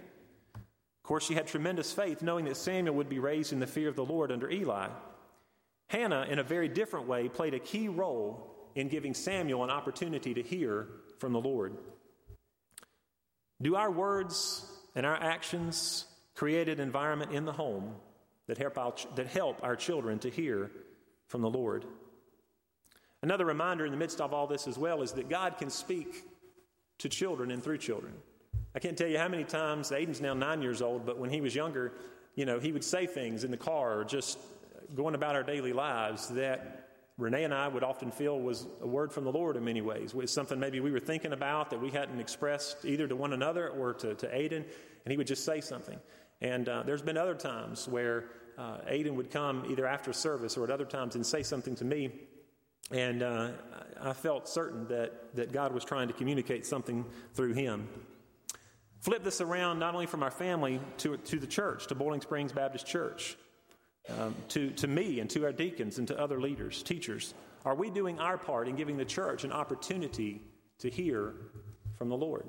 [0.56, 3.90] Of course, she had tremendous faith knowing that Samuel would be raised in the fear
[3.90, 4.88] of the Lord under Eli.
[5.88, 10.34] Hannah, in a very different way, played a key role in giving Samuel an opportunity
[10.34, 11.76] to hear from the Lord.
[13.62, 14.66] Do our words
[15.00, 16.04] and our actions
[16.36, 17.96] create an environment in the home
[18.48, 20.70] that help, our, that help our children to hear
[21.28, 21.86] from the Lord.
[23.22, 26.26] Another reminder in the midst of all this as well is that God can speak
[26.98, 28.12] to children and through children.
[28.76, 31.40] I can't tell you how many times Aiden's now nine years old, but when he
[31.40, 31.94] was younger,
[32.36, 34.38] you know, he would say things in the car or just
[34.96, 36.90] going about our daily lives that
[37.20, 40.16] Renee and I would often feel was a word from the Lord in many ways.
[40.16, 43.68] Was something maybe we were thinking about that we hadn't expressed either to one another
[43.68, 44.64] or to, to Aiden,
[45.06, 46.00] and he would just say something.
[46.42, 48.26] And uh, there's been other times where
[48.58, 51.86] uh, Aiden would come either after service or at other times and say something to
[51.86, 52.12] me.
[52.92, 53.52] And uh,
[54.02, 57.88] I felt certain that, that God was trying to communicate something through him.
[59.02, 62.52] Flip this around not only from our family to, to the church, to Boiling Springs
[62.52, 63.38] Baptist Church,
[64.18, 67.34] um, to, to me and to our deacons and to other leaders, teachers.
[67.66, 70.42] Are we doing our part in giving the church an opportunity
[70.80, 71.34] to hear
[71.98, 72.46] from the Lord?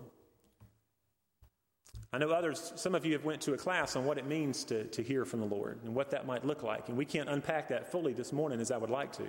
[2.12, 4.64] I know others, some of you have went to a class on what it means
[4.64, 6.88] to, to hear from the Lord and what that might look like.
[6.88, 9.26] And we can't unpack that fully this morning as I would like to.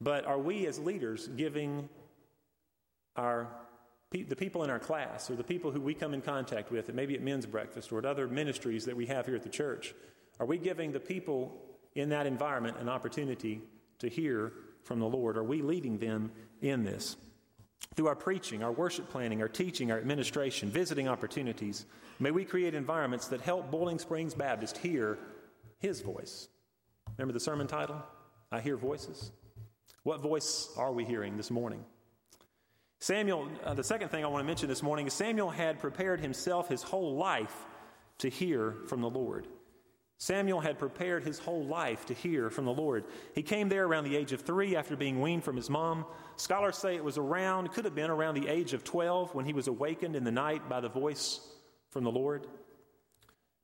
[0.00, 1.88] But are we as leaders giving
[3.14, 3.48] our
[4.12, 7.14] the people in our class or the people who we come in contact with, maybe
[7.14, 9.94] at men's breakfast or at other ministries that we have here at the church,
[10.38, 11.60] are we giving the people
[11.94, 13.60] in that environment an opportunity
[13.98, 14.52] to hear
[14.84, 15.36] from the Lord?
[15.36, 16.30] Are we leading them
[16.62, 17.16] in this?
[17.94, 21.84] Through our preaching, our worship planning, our teaching, our administration, visiting opportunities,
[22.18, 25.18] may we create environments that help Boiling Springs Baptist hear
[25.78, 26.48] His voice.
[27.16, 28.02] Remember the sermon title?
[28.52, 29.32] I Hear Voices.
[30.02, 31.84] What voice are we hearing this morning?
[33.00, 36.20] Samuel, uh, the second thing I want to mention this morning is Samuel had prepared
[36.20, 37.66] himself his whole life
[38.18, 39.46] to hear from the Lord.
[40.18, 43.04] Samuel had prepared his whole life to hear from the Lord.
[43.34, 46.06] He came there around the age of three after being weaned from his mom.
[46.36, 49.52] Scholars say it was around, could have been around the age of 12 when he
[49.52, 51.40] was awakened in the night by the voice
[51.90, 52.46] from the Lord.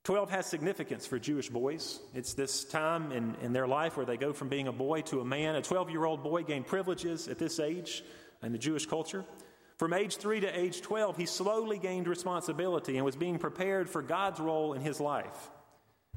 [0.05, 2.01] 12 has significance for Jewish boys.
[2.13, 5.21] It's this time in, in their life where they go from being a boy to
[5.21, 5.55] a man.
[5.55, 8.03] A 12 year old boy gained privileges at this age
[8.43, 9.25] in the Jewish culture.
[9.79, 14.03] From age 3 to age 12, he slowly gained responsibility and was being prepared for
[14.03, 15.51] God's role in his life.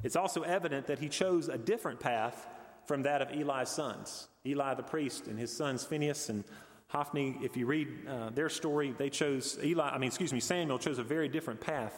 [0.02, 2.46] It's also evident that he chose a different path
[2.86, 4.28] from that of Eli's sons.
[4.44, 6.44] Eli the priest and his sons Phineas and
[6.88, 10.78] Hophni, if you read uh, their story, they chose Eli, I mean, excuse me, Samuel
[10.78, 11.94] chose a very different path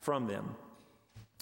[0.00, 0.56] from them.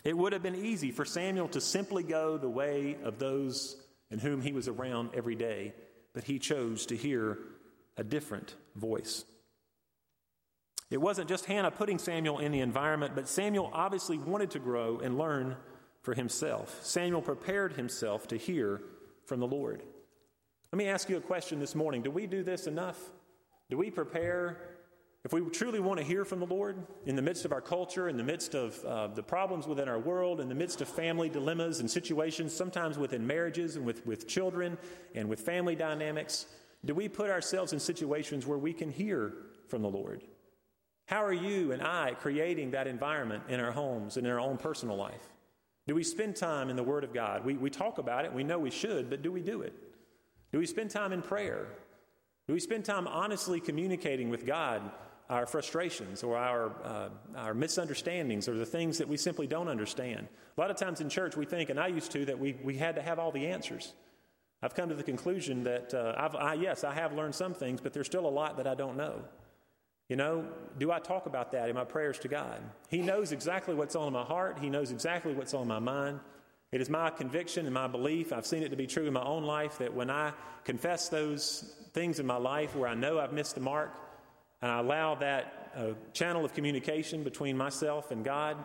[0.04, 3.76] It would have been easy for Samuel to simply go the way of those
[4.10, 5.74] in whom he was around every day,
[6.12, 7.38] but he chose to hear
[7.96, 9.24] a different voice.
[10.90, 14.98] It wasn't just Hannah putting Samuel in the environment, but Samuel obviously wanted to grow
[14.98, 15.56] and learn
[16.02, 16.80] for himself.
[16.82, 18.82] Samuel prepared himself to hear
[19.26, 19.82] from the Lord.
[20.72, 22.02] Let me ask you a question this morning.
[22.02, 22.96] Do we do this enough?
[23.70, 24.70] Do we prepare
[25.22, 28.08] If we truly want to hear from the Lord in the midst of our culture,
[28.08, 31.28] in the midst of uh, the problems within our world, in the midst of family
[31.28, 34.78] dilemmas and situations, sometimes within marriages and with, with children
[35.14, 36.46] and with family dynamics,
[36.86, 39.34] do we put ourselves in situations where we can hear
[39.68, 40.22] from the Lord?
[41.04, 44.56] How are you and I creating that environment in our homes and in our own
[44.56, 45.34] personal life?
[45.86, 47.44] Do we spend time in the Word of God?
[47.44, 49.74] We, we talk about it, we know we should, but do we do it?
[50.52, 51.66] Do we spend time in prayer?
[52.48, 54.82] Do we spend time honestly communicating with God
[55.30, 60.26] our frustrations or our, uh, our misunderstandings or the things that we simply don't understand.
[60.56, 62.76] A lot of times in church, we think, and I used to, that we, we
[62.76, 63.94] had to have all the answers.
[64.60, 67.80] I've come to the conclusion that, uh, I've, I, yes, I have learned some things,
[67.80, 69.22] but there's still a lot that I don't know.
[70.08, 70.44] You know,
[70.76, 72.60] do I talk about that in my prayers to God?
[72.88, 76.18] He knows exactly what's on my heart, He knows exactly what's on my mind.
[76.72, 79.24] It is my conviction and my belief, I've seen it to be true in my
[79.24, 80.32] own life, that when I
[80.64, 83.92] confess those things in my life where I know I've missed the mark,
[84.62, 88.56] and I allow that uh, channel of communication between myself and God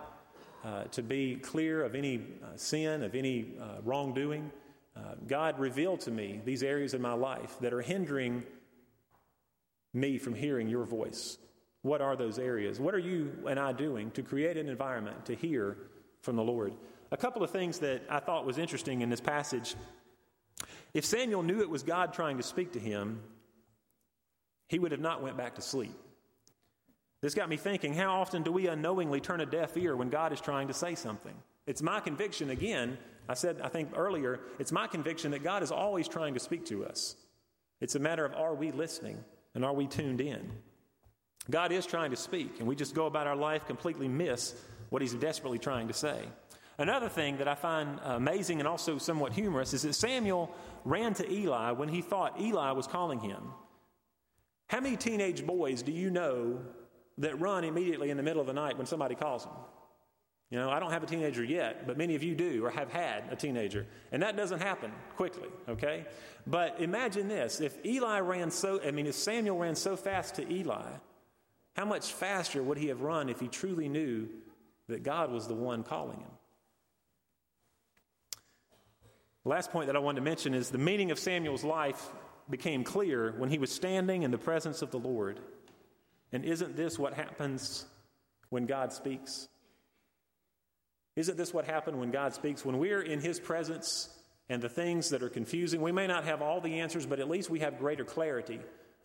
[0.64, 4.51] uh, to be clear of any uh, sin, of any uh, wrongdoing.
[4.95, 8.43] Uh, God revealed to me these areas in my life that are hindering
[9.93, 11.38] me from hearing your voice.
[11.82, 12.80] What are those areas?
[12.80, 15.78] What are you and I doing to create an environment to hear
[16.22, 16.74] from the Lord?
[17.12, 19.76] A couple of things that I thought was interesting in this passage.
[20.93, 23.22] If Samuel knew it was God trying to speak to him,
[24.68, 25.95] he would have not went back to sleep.
[27.22, 30.34] This got me thinking how often do we unknowingly turn a deaf ear when God
[30.34, 31.36] is trying to say something?
[31.68, 32.97] It's my conviction, again,
[33.28, 36.66] I said, I think earlier, it's my conviction that God is always trying to speak
[36.68, 37.16] to us.
[37.82, 39.18] It's a matter of are we listening
[39.56, 40.51] and are we tuned in?
[41.49, 44.56] God is trying to speak, and we just go about our life completely miss
[44.89, 46.20] what He's desperately trying to say.
[46.78, 50.53] Another thing that I find uh, amazing and also somewhat humorous is that Samuel
[50.84, 53.43] ran to Eli when he thought Eli was calling him.
[54.67, 56.59] How many teenage boys do you know
[57.17, 59.53] that run immediately in the middle of the night when somebody calls them?
[60.49, 62.91] You know, I don't have a teenager yet, but many of you do or have
[62.91, 63.88] had a teenager.
[64.11, 66.05] And that doesn't happen quickly, okay?
[66.45, 70.51] But imagine this if Eli ran so, I mean, if Samuel ran so fast to
[70.51, 70.86] Eli,
[71.76, 74.28] how much faster would he have run if he truly knew
[74.88, 76.34] that God was the one calling him?
[79.45, 82.11] Last point that I wanted to mention is the meaning of Samuel's life
[82.49, 85.39] became clear when he was standing in the presence of the Lord.
[86.31, 87.85] And isn't this what happens
[88.49, 89.47] when God speaks?
[91.15, 92.65] Isn't this what happened when God speaks?
[92.65, 94.09] When we're in His presence
[94.49, 97.29] and the things that are confusing, we may not have all the answers, but at
[97.29, 98.59] least we have greater clarity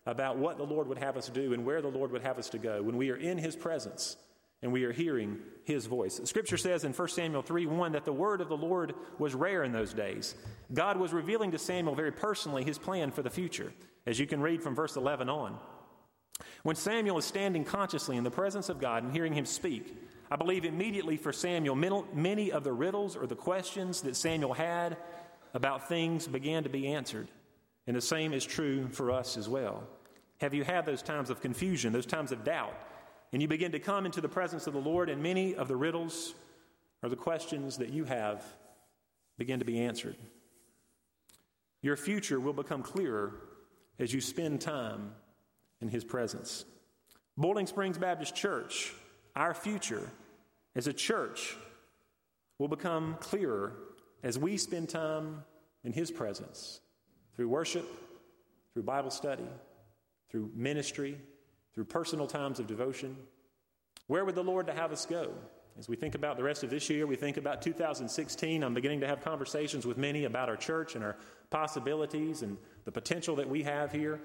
[0.05, 2.49] about what the Lord would have us do and where the Lord would have us
[2.49, 2.81] to go.
[2.81, 4.17] When we are in His presence,
[4.61, 6.19] and we are hearing his voice.
[6.23, 9.63] Scripture says in 1 Samuel 3 1 that the word of the Lord was rare
[9.63, 10.35] in those days.
[10.73, 13.73] God was revealing to Samuel very personally his plan for the future,
[14.05, 15.57] as you can read from verse 11 on.
[16.63, 19.95] When Samuel is standing consciously in the presence of God and hearing him speak,
[20.29, 24.97] I believe immediately for Samuel, many of the riddles or the questions that Samuel had
[25.53, 27.27] about things began to be answered.
[27.87, 29.83] And the same is true for us as well.
[30.39, 32.73] Have you had those times of confusion, those times of doubt?
[33.33, 35.75] And you begin to come into the presence of the Lord, and many of the
[35.75, 36.33] riddles
[37.01, 38.43] or the questions that you have
[39.37, 40.17] begin to be answered.
[41.81, 43.33] Your future will become clearer
[43.97, 45.13] as you spend time
[45.81, 46.65] in His presence.
[47.37, 48.93] Boiling Springs Baptist Church,
[49.35, 50.11] our future
[50.75, 51.55] as a church
[52.59, 53.73] will become clearer
[54.21, 55.43] as we spend time
[55.83, 56.81] in His presence
[57.35, 57.87] through worship,
[58.73, 59.47] through Bible study,
[60.29, 61.17] through ministry,
[61.73, 63.15] through personal times of devotion.
[64.07, 65.33] Where would the Lord to have us go?
[65.79, 68.63] As we think about the rest of this year, we think about 2016.
[68.63, 71.15] I'm beginning to have conversations with many about our church and our
[71.49, 74.19] possibilities and the potential that we have here.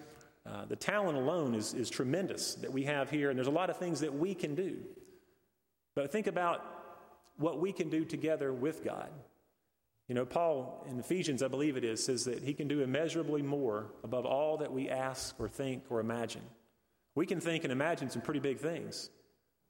[0.45, 3.71] Uh, the talent alone is, is tremendous that we have here, and there's a lot
[3.71, 4.77] of things that we can do.
[5.95, 6.65] But think about
[7.37, 9.09] what we can do together with God.
[10.09, 13.43] You know, Paul in Ephesians, I believe it is, says that he can do immeasurably
[13.43, 16.43] more above all that we ask or think or imagine.
[17.17, 19.11] We can think and imagine some pretty big things,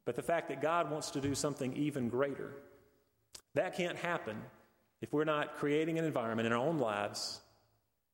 [0.05, 2.51] but the fact that God wants to do something even greater,
[3.55, 4.37] that can't happen
[5.01, 7.39] if we're not creating an environment in our own lives,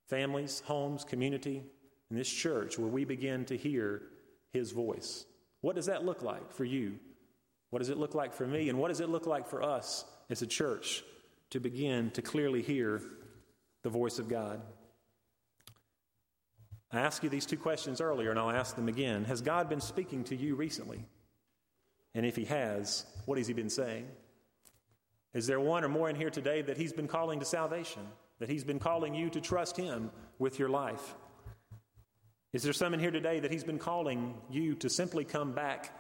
[0.08, 1.64] families, homes, community,
[2.10, 4.04] in this church where we begin to hear
[4.52, 5.26] His voice.
[5.62, 7.00] What does that look like for you?
[7.72, 8.70] What does it look like for me?
[8.70, 11.04] And what does it look like for us as a church
[11.50, 13.02] to begin to clearly hear
[13.82, 14.62] the voice of God?
[16.94, 19.26] I asked you these two questions earlier, and I'll ask them again.
[19.26, 21.04] Has God been speaking to you recently?
[22.14, 24.08] And if He has, what has He been saying?
[25.34, 28.04] Is there one or more in here today that He's been calling to salvation?
[28.38, 31.16] That He's been calling you to trust Him with your life?
[32.54, 35.98] Is there someone here today that He's been calling you to simply come back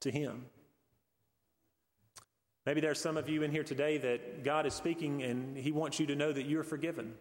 [0.00, 0.44] to Him?
[2.66, 5.98] Maybe there's some of you in here today that God is speaking and He wants
[5.98, 7.14] you to know that you're forgiven.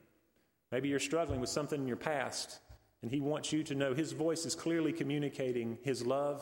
[0.73, 2.59] Maybe you're struggling with something in your past
[3.01, 6.41] and He wants you to know His voice is clearly communicating His love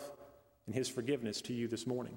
[0.66, 2.16] and His forgiveness to you this morning.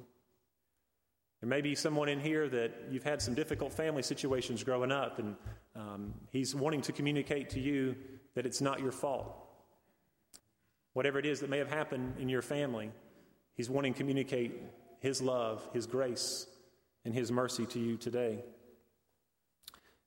[1.40, 5.18] There may be someone in here that you've had some difficult family situations growing up,
[5.18, 5.36] and
[5.76, 7.96] um, He's wanting to communicate to you
[8.34, 9.36] that it's not your fault.
[10.94, 12.90] Whatever it is that may have happened in your family,
[13.54, 14.52] He's wanting to communicate
[15.00, 16.46] His love, His grace,
[17.04, 18.44] and His mercy to you today.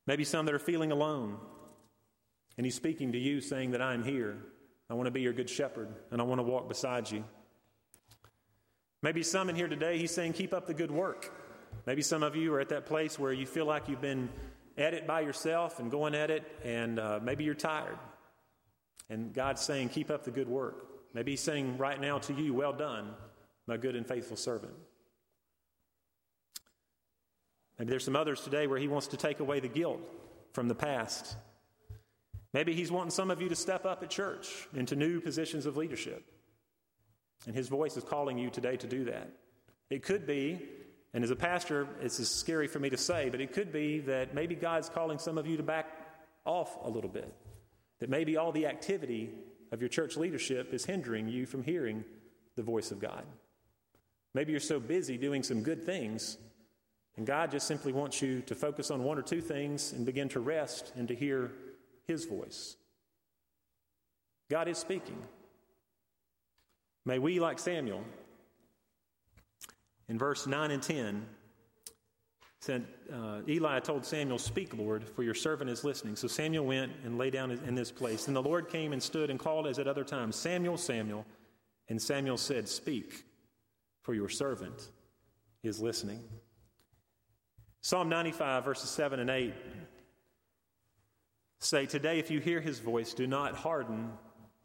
[0.05, 1.37] Maybe some that are feeling alone,
[2.61, 4.37] and He's speaking to you saying that I'm here.
[4.87, 7.23] I want to be your good shepherd, and I want to walk beside you.
[9.01, 11.33] Maybe some in here today, He's saying, keep up the good work.
[11.87, 14.29] Maybe some of you are at that place where you feel like you've been
[14.77, 17.97] at it by yourself and going at it, and uh, maybe you're tired.
[19.09, 20.85] And God's saying, keep up the good work.
[21.15, 23.09] Maybe He's saying right now to you, well done,
[23.65, 24.73] my good and faithful servant.
[27.79, 30.01] Maybe there's some others today where He wants to take away the guilt
[30.53, 31.35] from the past.
[32.53, 35.77] Maybe He's wanting some of you to step up at church into new positions of
[35.77, 36.23] leadership.
[37.45, 39.31] And His voice is calling you today to do that.
[39.89, 40.59] It could be,
[41.13, 44.33] and as a pastor, it's scary for me to say, but it could be that
[44.33, 45.87] maybe God's calling some of you to back
[46.45, 47.33] off a little bit.
[47.99, 49.29] That maybe all the activity
[49.71, 52.03] of your church leadership is hindering you from hearing
[52.55, 53.23] the voice of God.
[54.33, 56.37] Maybe you're so busy doing some good things,
[57.17, 60.29] and God just simply wants you to focus on one or two things and begin
[60.29, 61.51] to rest and to hear
[62.07, 62.75] His voice.
[64.49, 65.17] God is speaking.
[67.05, 68.03] May we, like Samuel,
[70.07, 71.25] in verse 9 and 10,
[72.59, 76.15] said, uh, Eli told Samuel, Speak, Lord, for your servant is listening.
[76.15, 78.27] So Samuel went and lay down in this place.
[78.27, 81.25] And the Lord came and stood and called as at other times, Samuel, Samuel.
[81.89, 83.25] And Samuel said, Speak,
[84.03, 84.91] for your servant
[85.63, 86.19] is listening.
[87.81, 89.53] Psalm 95, verses 7 and 8
[91.61, 94.11] say, Today, if you hear his voice, do not harden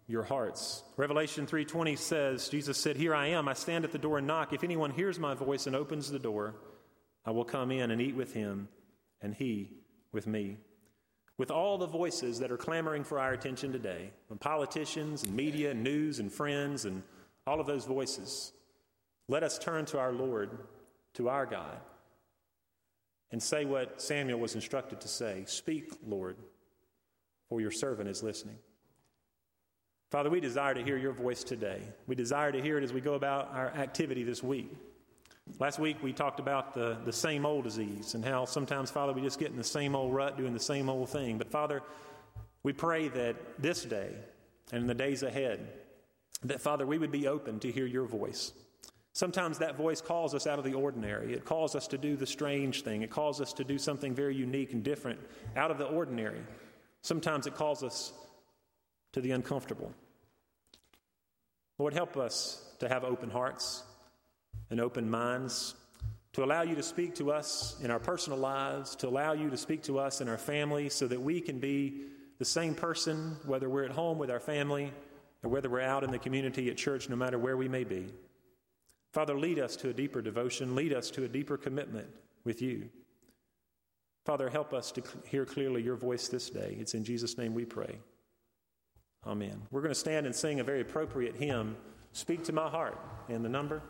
[0.09, 0.82] your hearts.
[0.97, 4.53] Revelation 3:20 says, Jesus said, "Here I am, I stand at the door and knock.
[4.53, 6.55] If anyone hears my voice and opens the door,
[7.24, 8.68] I will come in and eat with him
[9.20, 9.70] and he
[10.12, 10.59] with me."
[11.38, 15.72] With all the voices that are clamoring for our attention today, from politicians and media
[15.72, 17.03] and news and friends and
[17.47, 18.53] all of those voices,
[19.28, 20.66] let us turn to our Lord,
[21.14, 21.78] to our God,
[23.32, 26.36] and say what Samuel was instructed to say Speak, Lord,
[27.49, 28.57] for your servant is listening.
[30.11, 31.80] Father, we desire to hear your voice today.
[32.07, 34.72] We desire to hear it as we go about our activity this week.
[35.59, 39.20] Last week we talked about the, the same old disease and how sometimes, Father, we
[39.20, 41.38] just get in the same old rut doing the same old thing.
[41.38, 41.82] But Father,
[42.62, 44.11] we pray that this day
[44.72, 45.68] and in the days ahead,
[46.44, 48.53] that Father, we would be open to hear your voice.
[49.12, 51.32] Sometimes that voice calls us out of the ordinary.
[51.32, 53.03] It calls us to do the strange thing.
[53.03, 55.18] It calls us to do something very unique and different
[55.57, 56.42] out of the ordinary.
[57.07, 58.12] Sometimes it calls us
[59.12, 59.92] to the uncomfortable.
[61.78, 63.84] Lord, help us to have open hearts
[64.70, 65.76] and open minds,
[66.32, 69.57] to allow you to speak to us in our personal lives, to allow you to
[69.57, 72.00] speak to us in our family, so that we can be
[72.40, 74.92] the same person, whether we're at home with our family
[75.44, 78.09] or whether we're out in the community at church, no matter where we may be.
[79.12, 82.09] Father, lead us to a deeper devotion, lead us to a deeper commitment
[82.42, 82.88] with you.
[84.27, 86.77] Father, help us to hear clearly your voice this day.
[86.81, 87.97] It's in Jesus' name we pray.
[89.24, 89.62] Amen.
[89.70, 91.77] We're going to stand and sing a very appropriate hymn,
[92.12, 92.99] Speak to My Heart.
[93.29, 93.83] And the number?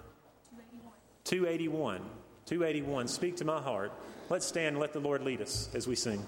[1.24, 2.03] 281.
[2.45, 3.09] 281.
[3.09, 3.93] Speak to my heart.
[4.28, 6.24] Let's stand and let the Lord lead us as we sing.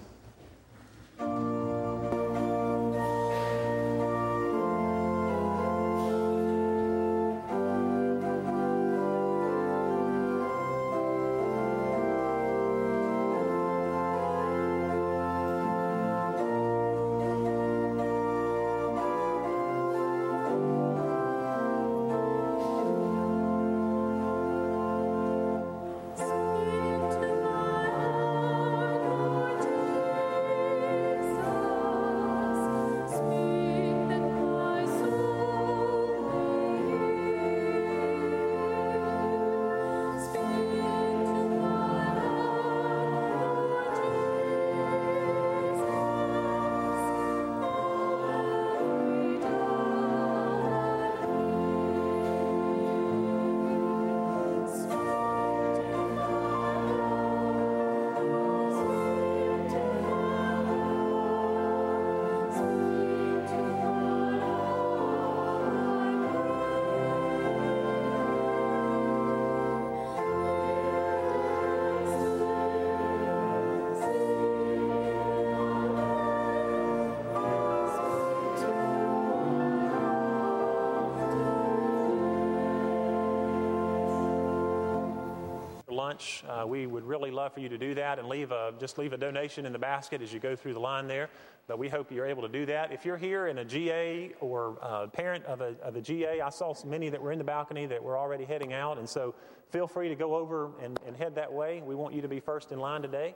[86.09, 88.97] Lunch, uh, we would really love for you to do that and leave a, just
[88.97, 91.29] leave a donation in the basket as you go through the line there.
[91.67, 92.91] But we hope you're able to do that.
[92.91, 96.49] If you're here in a GA or a parent of a, of a GA, I
[96.49, 98.97] saw many that were in the balcony that were already heading out.
[98.97, 99.35] And so
[99.69, 101.83] feel free to go over and, and head that way.
[101.85, 103.35] We want you to be first in line today.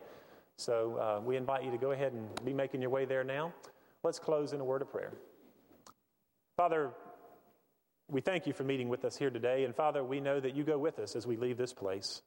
[0.58, 3.54] So uh, we invite you to go ahead and be making your way there now.
[4.02, 5.14] Let's close in a word of prayer.
[6.58, 6.90] Father,
[8.10, 9.64] we thank you for meeting with us here today.
[9.64, 12.24] And Father, we know that you go with us as we leave this place.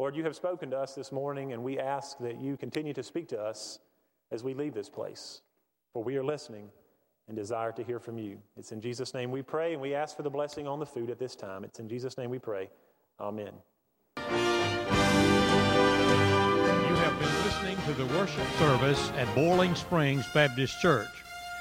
[0.00, 3.02] Lord, you have spoken to us this morning, and we ask that you continue to
[3.02, 3.80] speak to us
[4.30, 5.42] as we leave this place.
[5.92, 6.70] For we are listening
[7.28, 8.38] and desire to hear from you.
[8.56, 11.10] It's in Jesus' name we pray, and we ask for the blessing on the food
[11.10, 11.64] at this time.
[11.64, 12.70] It's in Jesus' name we pray.
[13.20, 13.52] Amen.
[14.16, 14.22] You
[16.96, 21.10] have been listening to the worship service at Boiling Springs Baptist Church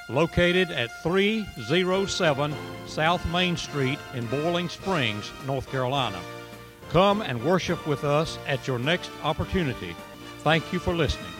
[0.07, 2.55] located at 307
[2.87, 6.21] South Main Street in Boiling Springs, North Carolina.
[6.89, 9.95] Come and worship with us at your next opportunity.
[10.39, 11.38] Thank you for listening.